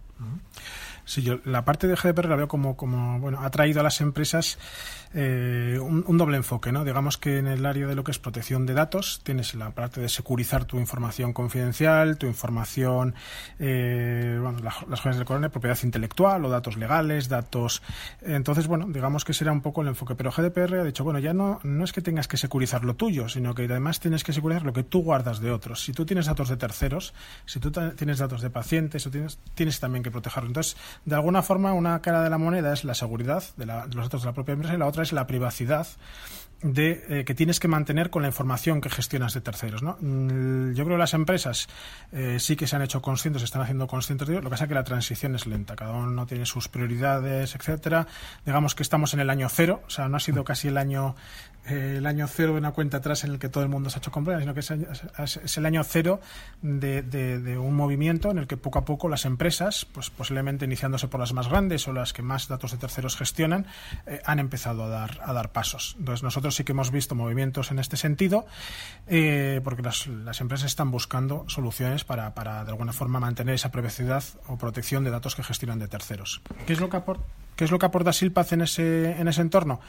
[1.07, 4.01] Sí, yo la parte de GDPR la veo como, como bueno, ha traído a las
[4.01, 4.59] empresas
[5.13, 6.83] eh, un, doble enfoque, ¿no?
[6.83, 10.01] Digamos que en el área de lo que es protección de datos tienes la parte
[10.01, 13.15] de securizar tu información confidencial, tu información,
[13.57, 17.81] eh, bueno, las cosas del coronel, propiedad intelectual o datos legales, datos.
[18.21, 20.15] Entonces, bueno, digamos que será un poco el enfoque.
[20.15, 23.29] Pero GDPR ha dicho, bueno, ya no, no es que tengas que securizar lo tuyo,
[23.29, 25.83] sino que además tienes que securizar lo que tú guardas de otros.
[25.83, 27.13] Si tú tienes datos de terceros,
[27.45, 30.49] si tú tienes datos de pacientes, o tienes, tienes también que protegerlo.
[30.49, 34.21] Entonces, de alguna forma, una cara de la moneda es la seguridad de, los datos
[34.21, 35.87] de la propia empresa y la otra es la privacidad
[36.61, 39.83] de, eh, que tienes que mantener con la información que gestionas de terceros.
[39.83, 39.97] ¿no?
[39.99, 41.67] Mm, yo creo que las empresas
[42.11, 44.41] eh, sí que se han hecho conscientes, están haciendo conscientes de ello.
[44.41, 48.07] Lo que pasa es que la transición es lenta, cada uno tiene sus prioridades, etcétera.
[48.45, 51.15] Digamos que estamos en el año cero, o sea, no ha sido casi el año
[51.67, 53.99] el año cero de una cuenta atrás en el que todo el mundo se ha
[53.99, 56.19] hecho comprar, sino que es, el año cero
[56.61, 61.19] de, un movimiento en el que poco a poco las empresas, pues posiblemente iniciándose por
[61.19, 63.65] las más grandes o las que más datos de terceros gestionan,
[64.05, 65.95] eh, han empezado a dar, a dar pasos.
[65.99, 68.45] Entonces nosotros sí que hemos visto movimientos en este sentido,
[69.07, 70.07] eh, porque las,
[70.39, 72.31] empresas están buscando soluciones para,
[72.63, 76.41] de alguna forma, mantener esa privacidad o protección de datos que gestionan de terceros.
[76.65, 77.23] ¿Qué es lo que aporta,
[77.55, 79.79] qué Silpaz en ese, en ese entorno?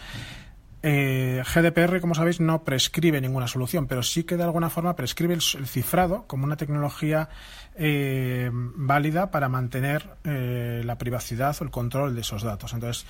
[0.83, 5.35] Eh, GDPR, como sabéis, no prescribe ninguna solución, pero sí que de alguna forma prescribe
[5.35, 7.29] el, cifrado como una tecnología
[7.75, 12.73] eh, válida para mantener eh, la privacidad o el control de esos datos.
[12.75, 13.07] Entonces,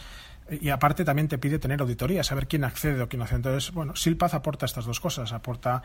[0.50, 3.37] y aparte también te pide tener auditoría, saber quién accede o quién no accede.
[3.37, 5.83] Entonces, bueno, Silpaz aporta estas dos cosas, aporta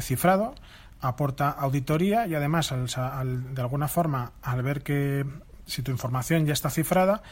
[0.00, 0.54] cifrado,
[1.00, 5.24] aporta auditoría y además, de alguna forma, al ver que
[5.72, 7.22] si tu información ya está cifrada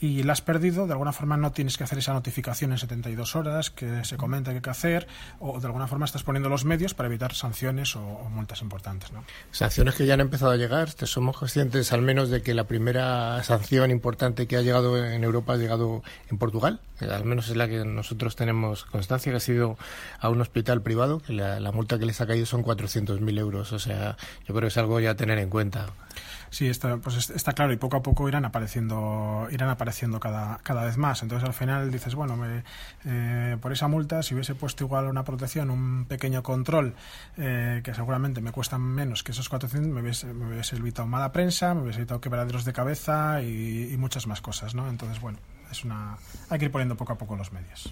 [0.00, 3.36] y la has perdido, de alguna forma no tienes que hacer esa notificación en 72
[3.36, 5.06] horas que se comenta que hay que hacer,
[5.38, 9.12] o de alguna forma estás poniendo los medios para evitar sanciones o, multas importantes.
[9.12, 9.22] ¿no?
[9.50, 13.42] Sanciones que ya han empezado a llegar, somos conscientes al menos de que la primera
[13.44, 17.68] sanción importante que ha llegado en Europa ha llegado en Portugal, al menos es la
[17.68, 19.76] que nosotros tenemos constancia, que ha sido
[20.18, 23.72] a un hospital privado, que la, la multa que les ha caído son 400.000 euros,
[23.72, 24.16] o sea,
[24.48, 25.88] yo creo que es algo ya a tener en cuenta.
[26.50, 30.84] Sí, está, pues está claro y poco a poco irán apareciendo, irán apareciendo cada, cada
[30.84, 31.22] vez más.
[31.22, 32.64] Entonces al final dices, bueno, me,
[33.04, 36.94] eh, por esa multa, si hubiese puesto igual una protección, un pequeño control,
[37.36, 41.30] eh, que seguramente me cuestan menos que esos 400, me hubiese, me hubiese evitado mala
[41.30, 44.88] prensa, me hubiese evitado quebraderos de cabeza y, y muchas más cosas, ¿no?
[44.88, 45.38] Entonces, bueno,
[45.70, 47.90] es una, hay que ir poniendo poco a poco los medios.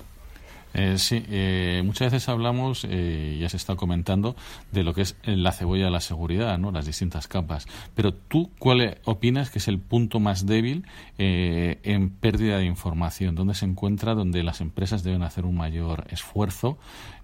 [0.75, 4.37] Eh, sí, eh, muchas veces hablamos, eh, ya se está comentando,
[4.73, 6.71] de lo que es la cebolla de la seguridad, ¿no?
[6.71, 7.67] las distintas capas.
[7.95, 10.85] Pero tú, ¿cuál opinas que es el punto más débil
[11.17, 13.35] en pérdida de información?
[13.35, 16.79] ¿Dónde se encuentra donde las empresas deben hacer un mayor esfuerzo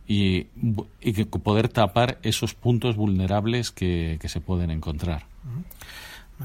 [0.06, 0.46] y,
[1.00, 5.26] y poder tapar esos puntos vulnerables que, se pueden encontrar?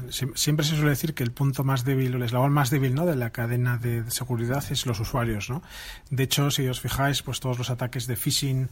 [0.08, 3.06] Siempre se suele decir que el punto más débil o el eslabón más débil ¿no?
[3.06, 5.50] de la cadena de seguridad es los usuarios.
[5.50, 5.62] ¿no?
[6.10, 8.70] De hecho, si os fijáis, pues todos los ataques de phishing,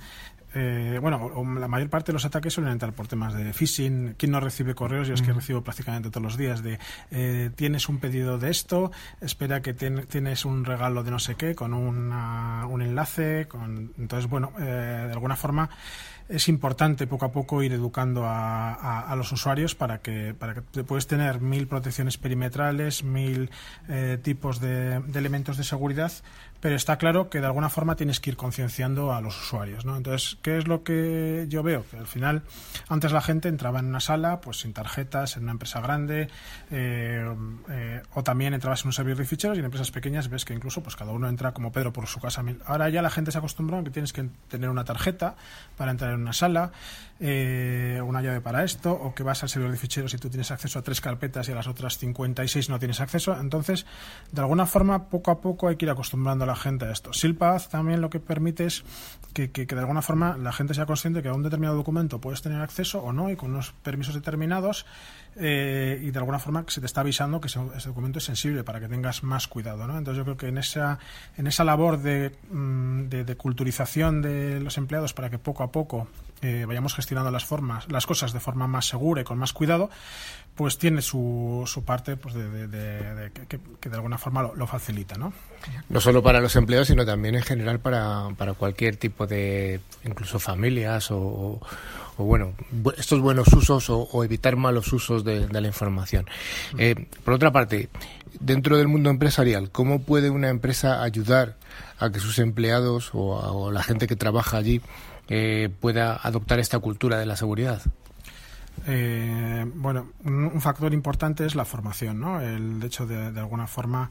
[0.54, 4.14] eh, bueno, la mayor parte de los ataques suelen entrar por temas de phishing.
[4.16, 5.08] ¿Quién no recibe correos?
[5.08, 6.78] Yo es que recibo prácticamente todos los días de
[7.10, 11.54] eh, tienes un pedido de esto, espera que tienes un regalo de no sé qué
[11.54, 13.46] con un enlace.
[13.48, 13.92] Con...
[13.98, 15.68] Entonces, bueno, eh, de alguna forma
[16.28, 21.06] es importante poco a poco ir educando a, los usuarios para que, para que puedes
[21.06, 23.50] tener mil protecciones perimetrales, mil
[23.88, 26.12] eh, tipos de, de, elementos de seguridad,
[26.60, 29.84] pero está claro que de alguna forma tienes que ir concienciando a los usuarios.
[29.84, 29.96] ¿no?
[29.96, 31.84] Entonces, ¿qué es lo que yo veo?
[31.90, 32.42] Que al final,
[32.88, 36.28] antes la gente entraba en una sala, pues sin tarjetas, en una empresa grande,
[36.70, 37.24] eh,
[37.70, 40.54] eh, o también entrabas en un servidor de ficheros y en empresas pequeñas ves que
[40.54, 42.42] incluso pues cada uno entra como Pedro por su casa.
[42.66, 45.36] Ahora ya la gente se acostumbra a que tienes que tener una tarjeta
[45.76, 46.72] para entrar en una sala,
[47.20, 50.50] eh, una llave para esto, o que vas al servidor de ficheros y tú tienes
[50.50, 53.38] acceso a tres carpetas y a las otras 56 no tienes acceso.
[53.38, 53.86] Entonces,
[54.32, 57.12] de alguna forma, poco a poco hay que ir acostumbrando la gente a esto.
[57.12, 58.84] Silpath también lo que permite es
[59.32, 62.60] que, de alguna forma la gente sea consciente que a un determinado documento puedes tener
[62.60, 64.84] acceso o no y con unos permisos determinados
[65.36, 68.80] eh, y de alguna forma se te está avisando que ese, documento es sensible para
[68.80, 69.86] que tengas más cuidado.
[69.86, 69.96] ¿no?
[69.96, 70.98] Entonces yo creo que en esa,
[71.36, 76.08] en esa labor de, mm, de culturización de los empleados para que poco a poco
[76.40, 79.90] eh, vayamos gestionando las formas, las cosas de forma más segura y con más cuidado,
[80.58, 85.32] pues tiene su, su parte pues de, que, de alguna forma lo, facilita, ¿no?
[85.88, 90.40] No solo para los empleados, sino también en general para, para cualquier tipo de, incluso
[90.40, 91.60] familias o,
[92.16, 92.54] o bueno,
[92.96, 96.26] estos buenos usos o, evitar malos usos de, la información.
[96.76, 97.88] Eh, por otra parte,
[98.40, 101.54] dentro del mundo empresarial, ¿cómo puede una empresa ayudar
[102.00, 104.80] a que sus empleados o, o la gente que trabaja allí
[105.28, 107.80] eh, pueda adoptar esta cultura de la seguridad?
[108.90, 112.40] Eh, bueno, un, factor importante es la formación, ¿no?
[112.40, 114.10] El hecho de, de alguna forma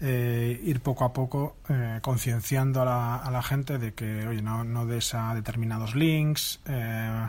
[0.00, 4.86] eh, ir poco a poco eh, concienciando a la, gente de que, oye, no, no
[4.86, 7.28] des a determinados links, eh,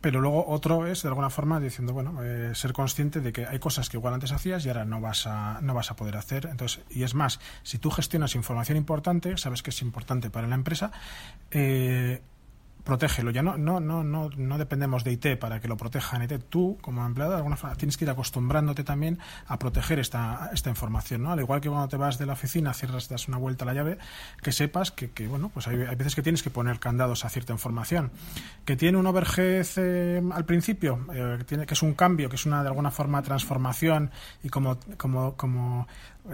[0.00, 3.58] pero luego otro es, de alguna forma, diciendo, bueno, eh, ser consciente de que hay
[3.58, 6.46] cosas que igual antes hacías y ahora no vas a, no vas a poder hacer.
[6.50, 10.54] Entonces, y es más, si tú gestionas información importante, sabes que es importante para la
[10.54, 10.92] empresa,
[12.84, 13.30] protégelo.
[13.30, 16.44] Ya no, no, no, no, no dependemos de IT para que lo protejan IT.
[16.48, 20.70] Tú, como empleado, de alguna forma tienes que ir acostumbrándote también a proteger esta, esta
[20.70, 21.32] información, ¿no?
[21.32, 23.74] Al igual que cuando te vas de la oficina, cierras, das una vuelta a la
[23.74, 23.98] llave,
[24.42, 27.52] que sepas que, que bueno, pues hay, veces que tienes que poner candados a cierta
[27.52, 28.10] información.
[28.64, 32.36] Que tiene un overhead eh, al principio, eh, que, tiene, que es un cambio, que
[32.36, 34.10] es una de alguna forma transformación
[34.42, 35.86] y como, como, como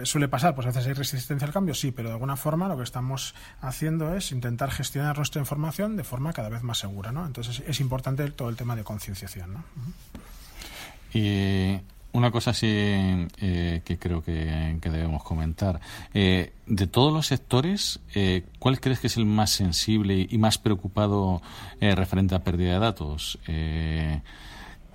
[0.03, 2.77] suele pasar, pues a veces hay resistencia al cambio, sí, pero de alguna forma lo
[2.77, 7.25] que estamos haciendo es intentar gestionar nuestra información de forma cada vez más segura, ¿no?
[7.25, 9.63] Entonces es importante todo el tema de concienciación, ¿no?
[11.13, 11.79] Y
[12.17, 15.79] una cosa sí eh, que creo que, que debemos comentar.
[16.13, 20.57] Eh, de todos los sectores, eh, ¿cuál crees que es el más sensible y más
[20.57, 21.41] preocupado
[21.79, 23.39] eh, referente a pérdida de datos?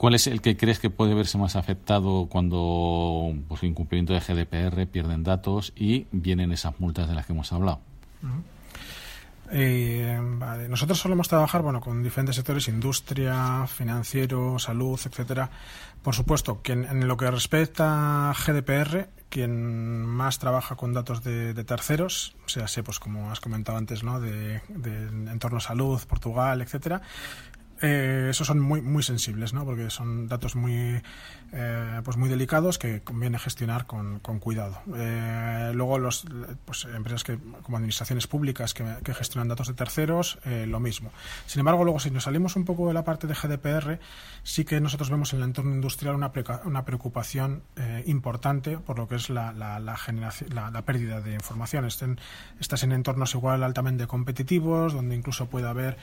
[0.03, 4.89] ¿Cuál es el que crees que puede verse más afectado cuando, pues, incumplimiento de GDPR,
[4.89, 7.79] pierden datos y vienen esas multas de las que hemos hablado?
[9.53, 10.69] Eh, vale.
[10.69, 15.49] Nosotros solemos trabajar bueno, con diferentes sectores, industria, financiero, salud, etcétera.
[16.03, 21.55] Por supuesto, que en, lo que respecta a GDPR, quien más trabaja con datos de,
[21.55, 24.19] de terceros, o sea, sé, pues como has comentado antes, ¿no?
[24.19, 27.03] de, de entorno salud, Portugal, etcétera,
[27.83, 29.65] eh, esos son muy muy sensibles, ¿no?
[29.65, 31.03] Porque son datos muy
[31.55, 34.81] eh, pues muy delicados que conviene gestionar con, con cuidado.
[34.97, 36.25] Eh, luego los
[36.65, 41.13] pues, empresas que como administraciones públicas que, gestionan datos de terceros, eh, lo mismo.
[41.47, 43.99] Sin embargo, luego si nos salimos un poco de la parte de GDPR,
[44.43, 46.33] sí que nosotros vemos en el entorno industrial una,
[46.65, 51.85] una preocupación eh, importante por lo que es la, la, generación, la, pérdida de información.
[51.85, 52.19] Estén,
[52.61, 55.99] estás en entornos igual altamente competitivos, donde incluso puede haber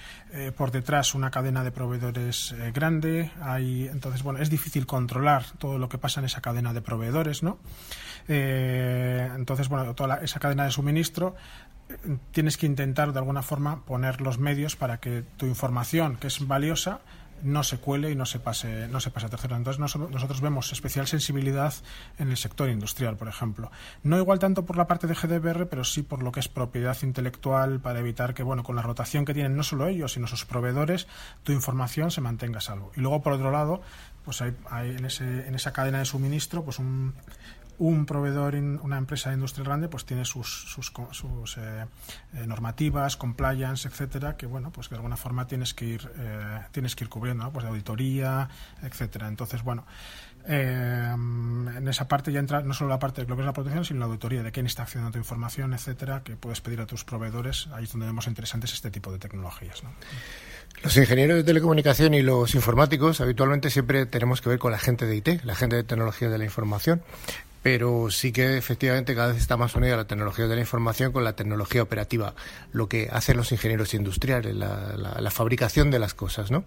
[0.56, 3.32] por detrás una cadena de proveedores eh, grande.
[3.42, 7.44] Hay, entonces, bueno, es difícil controlar todo lo que pasa en esa cadena de proveedores,
[7.44, 7.58] ¿no?
[8.28, 11.36] Eh, entonces, bueno, toda la, esa cadena de suministro
[11.90, 16.28] eh, tienes que intentar de alguna forma poner los medios para que tu información, que
[16.28, 17.02] es valiosa,
[17.44, 19.58] no se cuele y no se pase, no se pase a terceros.
[19.58, 21.74] Entonces nosotros vemos especial sensibilidad
[22.18, 23.72] en el sector industrial, por ejemplo.
[24.04, 26.98] No igual tanto por la parte de GDPR, pero sí por lo que es propiedad
[27.02, 30.46] intelectual para evitar que, bueno, con la rotación que tienen no solo ellos, sino sus
[30.46, 31.08] proveedores,
[31.44, 32.92] tu información se mantenga a salvo.
[32.96, 33.82] Y luego, por otro lado,
[34.24, 37.14] pues hay, hay en, ese, en esa cadena de suministro, pues un
[37.80, 41.86] un proveedor, una empresa de industria grande, pues tiene sus, sus, sus eh,
[42.34, 46.96] eh, normativas, compliance, etcétera, que bueno, pues de alguna forma tienes que ir, eh, tienes
[46.96, 48.50] que ir cubriendo, pues de auditoría,
[48.84, 49.30] etcétera.
[49.30, 49.86] Entonces, bueno,
[50.48, 53.54] eh, en esa parte ya entra no solo la parte de lo que es la
[53.54, 56.82] protección, sino la auditoría de quién está accediendo a tu información, etcétera, que puedes pedir
[56.82, 57.68] a tus proveedores.
[57.74, 59.84] Ahí es donde vemos interesantes este tipo de tecnologías.
[59.84, 59.92] ¿no?
[60.84, 65.06] Los ingenieros de telecomunicación y los informáticos habitualmente siempre tenemos que ver con la gente
[65.06, 67.02] de IT, la gente de tecnología de la información
[67.62, 71.24] pero sí que efectivamente cada vez está más unida la tecnología de la información con
[71.24, 72.34] la tecnología operativa,
[72.72, 76.64] lo que hacen los ingenieros industriales, la, la, la fabricación de las cosas, ¿no?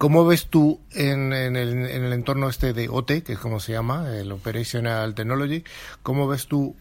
[0.00, 3.60] ¿Cómo ves tú en, en, el, en, el, entorno este de OT, que es como
[3.60, 5.62] se llama, el Operational Technology,
[6.02, 6.74] cómo ves tú,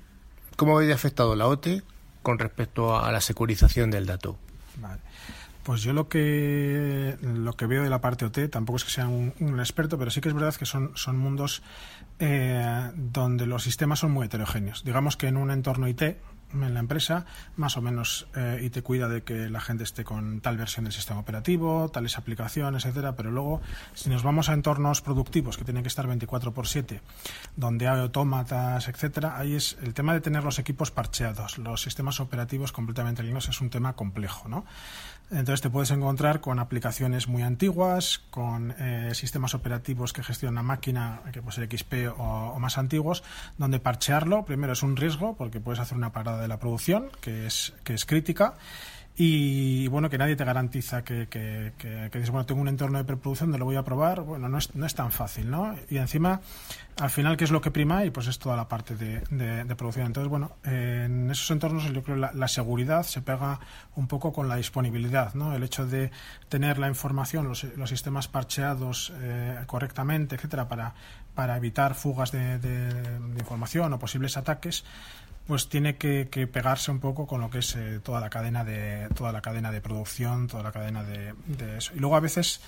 [0.55, 1.83] cómo ves afectado la OT
[2.23, 4.37] con respecto a la securización del dato?
[5.63, 9.09] Pues yo lo que lo que veo de la parte OT, tampoco es que sea
[9.09, 11.61] un, un experto, pero sí que es verdad que son, son mundos
[12.19, 14.83] eh, donde los sistemas son muy heterogéneos.
[14.83, 16.17] Digamos que en un entorno IT,
[16.53, 20.41] en la empresa, más o menos eh, IT cuida de que la gente esté con
[20.41, 23.61] tal versión del sistema operativo, tales aplicaciones, etcétera, pero luego
[23.93, 27.01] si nos vamos a entornos productivos que tienen que estar 24 por 7,
[27.55, 32.19] donde hay autómatas, etcétera, ahí es el tema de tener los equipos parcheados, los sistemas
[32.19, 34.65] operativos completamente alineados es un tema complejo, ¿no?
[35.31, 40.63] Entonces te puedes encontrar con aplicaciones muy antiguas, con eh, sistemas operativos que gestionan una
[40.63, 43.23] máquina, que puede ser XP o, o, más antiguos,
[43.57, 47.45] donde parchearlo primero es un riesgo porque puedes hacer una parada de la producción que
[47.45, 48.55] es, que es crítica
[49.21, 53.51] y bueno, que nadie te garantiza que, que, dices, bueno, tengo un entorno de preproducción
[53.51, 55.75] lo voy a probar, bueno, no es, no es tan fácil, ¿no?
[55.89, 56.39] Y encima,
[57.01, 58.05] al final, ¿qué es lo que prima?
[58.05, 59.19] Y pues es toda la parte de,
[59.65, 60.05] de, producción.
[60.05, 63.59] Entonces, bueno, en esos entornos yo creo que la, la, seguridad se pega
[63.97, 65.53] un poco con la disponibilidad, ¿no?
[65.53, 66.11] El hecho de
[66.47, 70.93] tener la información, los, los sistemas parcheados eh, correctamente, etcétera, para,
[71.35, 74.85] para evitar fugas de, de información o posibles ataques,
[75.49, 79.09] pues tiene que, pegarse un poco con lo que es eh, toda la cadena de
[79.15, 81.33] toda la cadena de producción toda la cadena de,
[81.75, 82.61] eso y luego a veces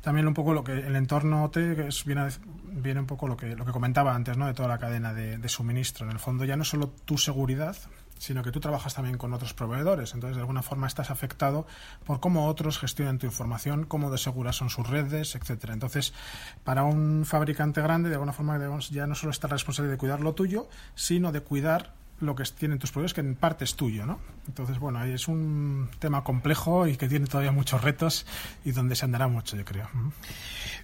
[0.00, 2.26] también un poco lo que el entorno OT es, viene,
[2.72, 5.48] viene un poco lo que lo que comentaba antes no de toda la cadena de,
[5.48, 7.76] suministro en el fondo ya no solo tu seguridad
[8.18, 10.14] sino que tú trabajas también con otros proveedores.
[10.14, 11.66] Entonces, de alguna forma estás afectado
[12.06, 15.74] por cómo otros gestionan tu información, cómo de seguras son sus redes, etcétera.
[15.74, 16.14] Entonces,
[16.62, 18.56] para un fabricante grande, de alguna forma,
[18.88, 22.44] ya no solo está la responsabilidad de cuidar lo tuyo, sino de cuidar lo que
[22.44, 24.18] tienen tus proveedores, que en parte es tuyo, ¿no?
[24.46, 28.26] Entonces, bueno, es un tema complejo y que tiene todavía muchos retos
[28.64, 29.88] y donde se andará mucho, yo creo.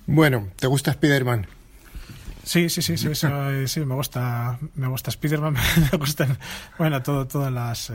[0.07, 1.47] Bueno, ¿te gusta Spider-Man?
[2.45, 3.09] Sí, sí, sí, sí,
[3.67, 5.57] sí, me gusta, me gusta Spiderman,
[5.93, 6.39] me gustan,
[6.79, 7.95] bueno, todo, todas las, eh,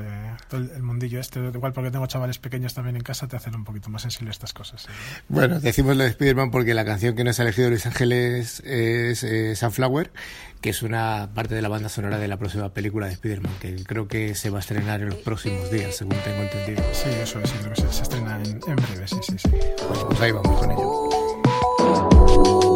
[0.49, 3.63] todo el mundillo este, igual porque tengo chavales pequeños también en casa, te hacen un
[3.63, 4.87] poquito más sensible estas cosas.
[5.27, 9.23] Bueno, decimos lo de Spiderman porque la canción que nos ha elegido Luis Ángeles es
[9.23, 10.11] eh, Sunflower,
[10.61, 13.75] que es una parte de la banda sonora de la próxima película de Spiderman, que
[13.83, 16.83] creo que se va a estrenar en los próximos días, según tengo entendido.
[16.93, 19.49] Sí, eso es, creo que se, estrena en, en, breve, sí, sí, sí.
[19.87, 22.74] Bueno, pues ahí vamos con ello.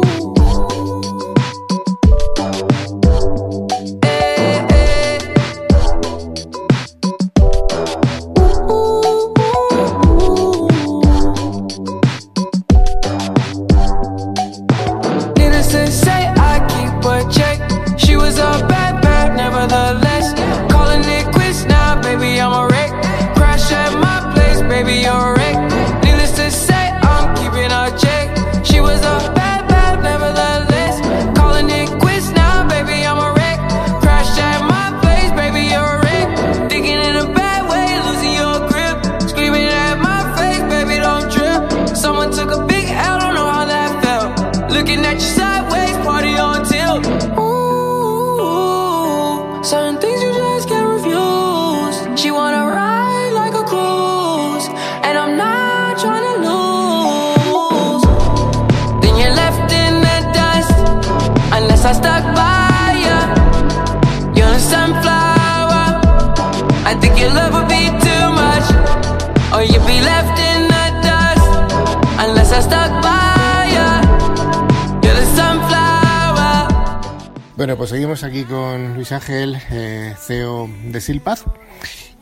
[77.80, 81.44] Pues seguimos aquí con Luis Ángel, eh, CEO de Silpaz.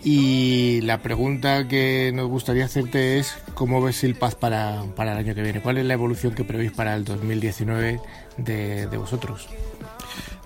[0.05, 5.35] Y la pregunta que nos gustaría hacerte es cómo ves Silpaz para, para el año
[5.35, 5.61] que viene.
[5.61, 8.01] ¿Cuál es la evolución que prevéis para el 2019
[8.37, 9.49] de, de vosotros?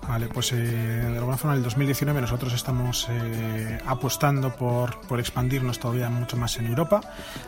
[0.07, 5.19] Vale, pues eh, de alguna forma en el 2019 nosotros estamos eh, apostando por, por,
[5.19, 7.01] expandirnos todavía mucho más en Europa,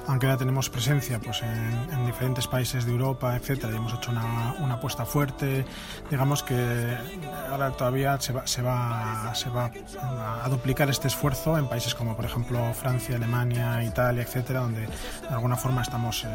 [0.08, 4.56] aunque ya tenemos presencia pues en, diferentes países de Europa, etcétera, y hemos hecho una,
[4.60, 5.66] una, apuesta fuerte,
[6.10, 6.98] digamos que
[7.50, 9.72] ahora todavía se va, se va, se va
[10.44, 15.28] a duplicar este esfuerzo en países como por ejemplo Francia, Alemania, Italia, etcétera, donde de
[15.30, 16.26] alguna forma estamos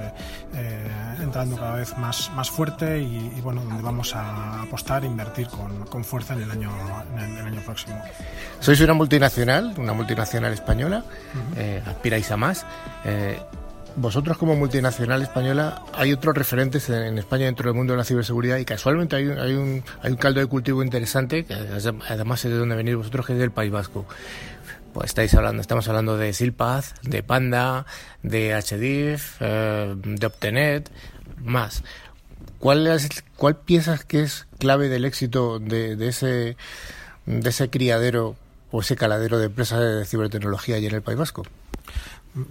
[0.55, 0.89] eh,
[1.21, 5.49] entrando cada vez más, más fuerte y, y, bueno, donde vamos a apostar e invertir
[5.49, 6.71] con, con fuerza en el año,
[7.17, 8.03] en el, año próximo.
[8.59, 11.05] Sois una multinacional, una multinacional española,
[11.57, 12.67] eh, aspiráis a más.
[13.05, 13.39] Eh,
[13.97, 18.59] vosotros como multinacional española, hay otros referentes en, España dentro del mundo de la ciberseguridad
[18.59, 22.51] y casualmente hay un, hay un, hay un caldo de cultivo interesante, que además es
[22.51, 24.07] de donde venís vosotros, que es del País Vasco.
[24.93, 27.87] Pues estáis hablando, estamos hablando de Silpath, de Panda,
[28.25, 30.91] de HDIF, eh, de Optenet,
[31.45, 31.85] más.
[32.59, 36.57] ¿Cuál, es, ¿Cuál piensas que es clave del éxito de, de, ese,
[37.27, 38.37] de ese criadero
[38.71, 41.43] o ese caladero de empresas de cibertecnología allí en el País Vasco?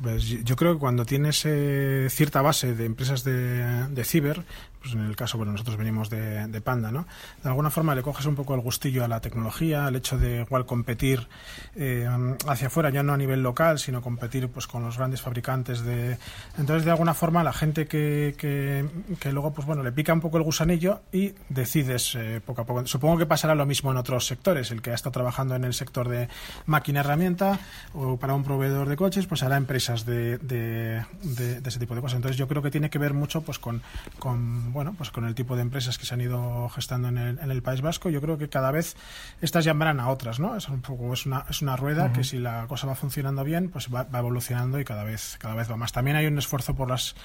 [0.04, 4.44] Pues yo creo que cuando tienes eh, cierta base de empresas de, de ciber,
[4.82, 7.06] pues en el caso, bueno, nosotros venimos de, de, Panda, ¿no?
[7.44, 10.42] De alguna forma le coges un poco el gustillo a la tecnología, al hecho de
[10.42, 11.28] igual competir
[11.76, 12.08] eh,
[12.48, 16.18] hacia afuera, ya no a nivel local, sino competir pues con los grandes fabricantes de...
[16.58, 18.86] Entonces, de alguna forma, la gente que, que,
[19.20, 22.66] que luego, pues bueno, le pica un poco el gusanillo y decides eh, poco a
[22.66, 22.86] poco.
[22.88, 24.72] Supongo que pasará lo mismo en otros sectores.
[24.72, 26.30] El que ha estado trabajando en el sector de
[26.66, 27.60] máquina-herramienta
[27.94, 31.96] o para un proveedor de coches, pues hará empresas de, de, de, de ese tipo
[31.96, 32.16] de cosas.
[32.16, 33.82] Entonces, yo creo que tiene que ver mucho pues con,
[34.20, 37.40] con bueno, pues con el tipo de empresas que se han ido gestando en el,
[37.40, 38.96] en el País Vasco, yo creo que cada vez
[39.42, 40.56] estas llamarán a otras, ¿no?
[40.56, 42.14] Es un poco es una, es una rueda uh -huh.
[42.14, 45.56] que si la cosa va funcionando bien, pues va, va, evolucionando y cada vez cada
[45.56, 45.92] vez va más.
[45.92, 47.16] También hay un esfuerzo por las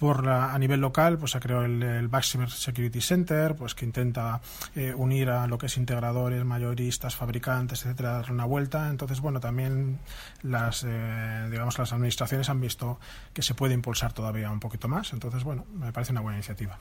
[0.00, 2.10] por la, a nivel local, pues ha creado el, el
[2.48, 4.40] Security Center, pues que intenta
[4.74, 8.88] eh, unir a lo que es integradores, mayoristas, fabricantes, etcétera, darle una vuelta.
[8.88, 9.98] Entonces, bueno, también
[10.42, 12.98] las eh, digamos las administraciones han visto
[13.34, 15.12] que se puede impulsar todavía un poquito más.
[15.12, 16.78] Entonces, bueno, me parece una buena iniciativa.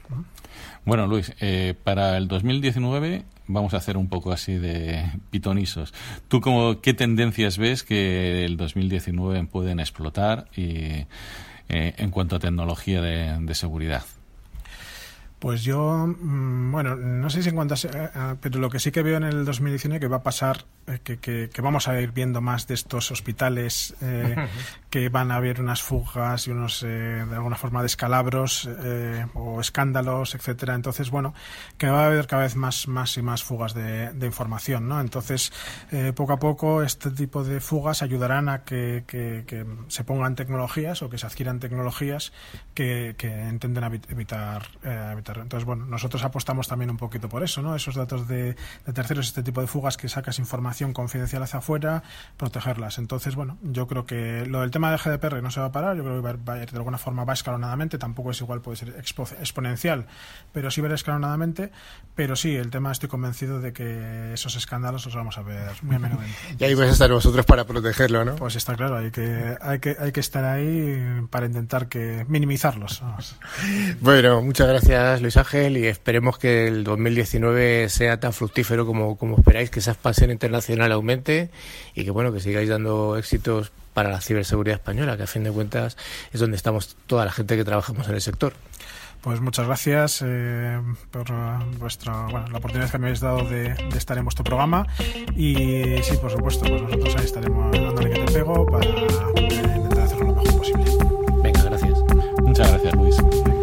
[0.86, 5.94] Bueno, Luis, eh, para el 2019 vamos a hacer un poco así de pitonisos.
[6.30, 10.48] ¿Tú como qué tendencias ves que el 2019 pueden explotar
[11.70, 14.04] eh, en cuanto a tecnología de, seguridad?
[15.40, 19.02] Pues yo, mm, bueno, no sé si en cuanto a, pero lo que sí que
[19.02, 22.42] veo en el 2019 que va a pasar, eh, que, que, vamos a ir viendo
[22.42, 24.36] más de estos hospitales, eh,
[24.90, 28.70] que van a haber unas fugas y unos, eh, de alguna forma, descalabros
[29.34, 30.76] o escándalos, etcétera.
[30.76, 31.34] Entonces, bueno,
[31.78, 35.00] que va a haber cada vez más, más y más fugas de, de información, ¿no?
[35.00, 35.52] Entonces,
[36.16, 41.10] poco a poco, este tipo de fugas ayudarán a que, que, se pongan tecnologías o
[41.10, 42.34] que se adquieran tecnologías
[42.74, 43.16] que,
[43.50, 47.76] intenten evitar, evitar entonces, bueno, nosotros apostamos también un poquito por eso, ¿no?
[47.76, 48.56] Esos datos de,
[48.94, 52.04] terceros, este tipo de fugas que sacas información confidencial hacia afuera,
[52.38, 52.98] protegerlas.
[52.98, 55.96] Entonces, bueno, yo creo que lo del tema de GDPR no se va a parar,
[55.96, 58.78] yo creo que va, a ir de alguna forma va escalonadamente, tampoco es igual, puede
[58.78, 60.08] ser exponencial,
[60.52, 61.72] pero sí va escalonadamente,
[62.16, 65.96] pero sí, el tema estoy convencido de que esos escándalos los vamos a ver muy
[65.96, 66.22] a menudo.
[66.58, 68.36] y ahí vais a estar vosotros para protegerlo, ¿no?
[68.36, 73.04] Pues está claro, hay que, hay que, hay que estar ahí para intentar que minimizarlos.
[74.02, 79.38] Bueno, muchas gracias Luis Ángel, y esperemos que el 2019 sea tan fructífero como, como
[79.38, 81.50] esperáis, que esa expansión internacional aumente
[81.96, 85.52] y que bueno que sigáis dando éxitos para la ciberseguridad española, que a fin de
[85.52, 85.98] cuentas
[86.32, 88.54] es donde estamos toda la gente que trabajamos en el sector.
[89.22, 90.80] Pues muchas gracias eh,
[91.12, 91.28] por
[91.78, 94.88] vuestra, bueno, la oportunidad que me habéis dado de, estar en vuestro programa
[95.36, 100.26] y sí, por supuesto, pues nosotros ahí estaremos dándole que te pego para intentar hacerlo
[100.28, 100.86] lo mejor posible.
[101.44, 102.00] Venga, gracias.
[102.42, 103.59] Muchas gracias, Luis.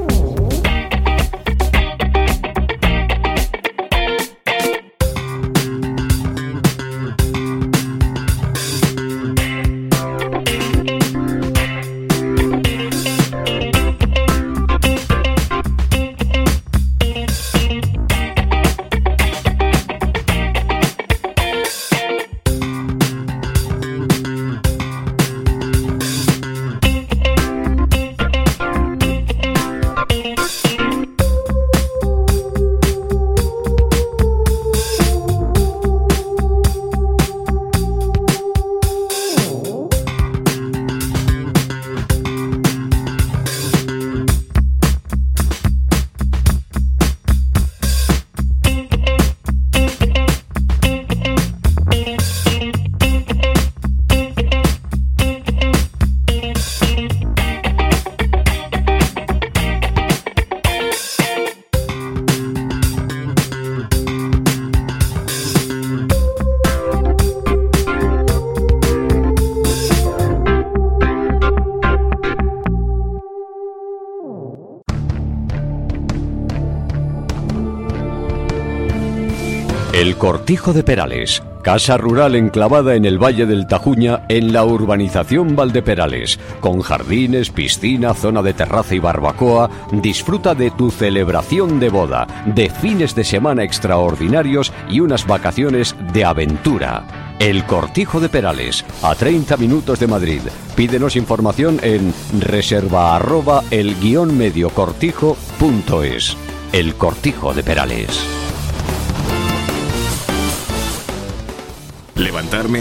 [80.18, 86.38] Cortijo de Perales, casa rural enclavada en el Valle del Tajuña, en la urbanización Valdeperales,
[86.61, 92.68] con jardines, piscina, zona de terraza y barbacoa, disfruta de tu celebración de boda, de
[92.68, 97.34] fines de semana extraordinarios y unas vacaciones de aventura.
[97.38, 100.42] El Cortijo de Perales, a 30 minutos de Madrid.
[100.74, 106.36] Pídenos información en reserva arroba el guion medio cortijo.es.
[106.72, 108.45] El Cortijo de Perales.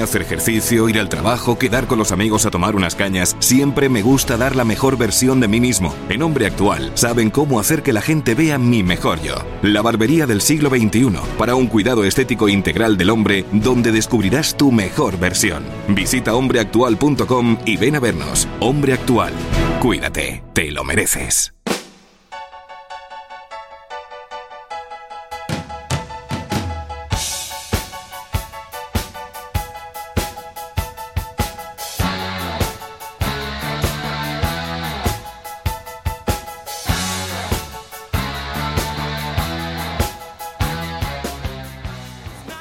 [0.05, 4.03] Hacer ejercicio, ir al trabajo, quedar con los amigos a tomar unas cañas, siempre me
[4.03, 5.93] gusta dar la mejor versión de mí mismo.
[6.09, 9.35] En Hombre Actual saben cómo hacer que la gente vea mi mejor yo.
[9.63, 14.71] La barbería del siglo XXI, para un cuidado estético integral del hombre, donde descubrirás tu
[14.71, 15.63] mejor versión.
[15.87, 18.47] Visita hombreactual.com y ven a vernos.
[18.59, 19.33] Hombre Actual.
[19.81, 21.55] Cuídate, te lo mereces.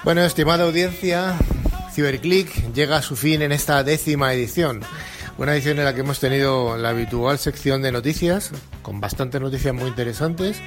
[0.04, 1.34] Bueno, estimada audiencia,
[1.94, 4.82] Ciberclick llega a su fin en esta décima edición.
[5.38, 8.50] Una edición en la que hemos tenido la habitual sección de noticias,
[8.82, 10.58] con bastantes noticias muy interesantes,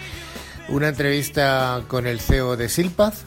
[0.69, 3.25] una entrevista con el CEO de Silpaz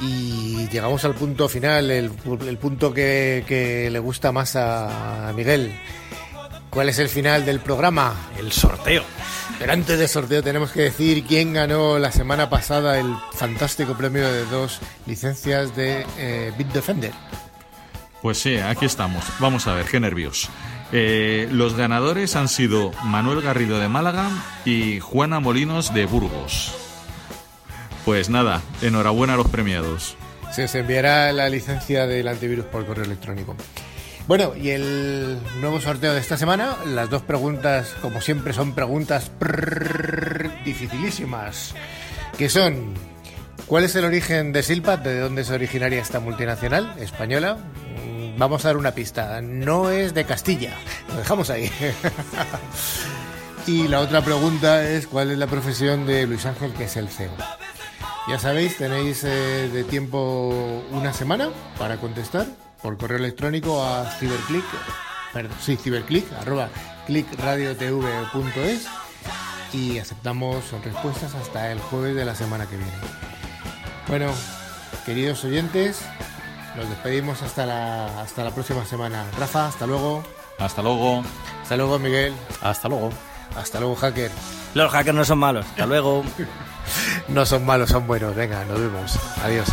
[0.00, 5.72] y llegamos al punto final, el, punto que, le gusta más a Miguel.
[6.72, 8.16] ¿Cuál es el final del programa?
[8.38, 9.04] El sorteo.
[9.58, 14.26] Pero antes del sorteo tenemos que decir quién ganó la semana pasada el fantástico premio
[14.32, 17.12] de dos licencias de eh, Bitdefender.
[18.22, 19.22] Pues sí, aquí estamos.
[19.38, 20.48] Vamos a ver, qué nervios.
[20.92, 24.30] Eh, los ganadores han sido Manuel Garrido de Málaga
[24.64, 26.72] y Juana Molinos de Burgos.
[28.06, 30.16] Pues nada, enhorabuena a los premiados.
[30.54, 33.56] Se os enviará la licencia del antivirus por correo electrónico.
[34.28, 39.32] Bueno, y el nuevo sorteo de esta semana, las dos preguntas, como siempre, son preguntas
[40.64, 41.74] dificilísimas,
[42.38, 42.94] que son
[43.66, 45.02] ¿cuál es el origen de Silpat?
[45.02, 47.56] ¿De dónde es originaria esta multinacional española?
[47.56, 50.76] Mm, Vamos a dar una pista, no es de Castilla,
[51.08, 51.70] lo dejamos ahí.
[53.66, 57.08] y la otra pregunta es ¿cuál es la profesión de Luis Ángel, que es el
[57.08, 57.32] CEO?
[58.28, 62.46] Ya sabéis, tenéis eh, de tiempo una semana para contestar
[62.82, 64.64] por correo electrónico a ciberclick,
[65.32, 66.68] perdón, sí, ciberclick, arroba
[67.06, 68.86] clickradiotv.es
[69.72, 72.92] y aceptamos respuestas hasta el jueves de la semana que viene.
[74.08, 74.32] Bueno,
[75.06, 76.02] queridos oyentes,
[76.76, 79.24] nos despedimos hasta la, hasta la próxima semana.
[79.38, 80.22] Rafa, hasta luego.
[80.58, 81.22] Hasta luego.
[81.62, 82.34] Hasta luego, Miguel.
[82.60, 83.10] Hasta luego.
[83.56, 84.30] Hasta luego, hacker.
[84.74, 85.66] Los hackers no son malos.
[85.66, 86.24] Hasta luego.
[87.28, 88.34] No son malos, son buenos.
[88.34, 89.16] Venga, nos vemos.
[89.44, 89.68] Adiós.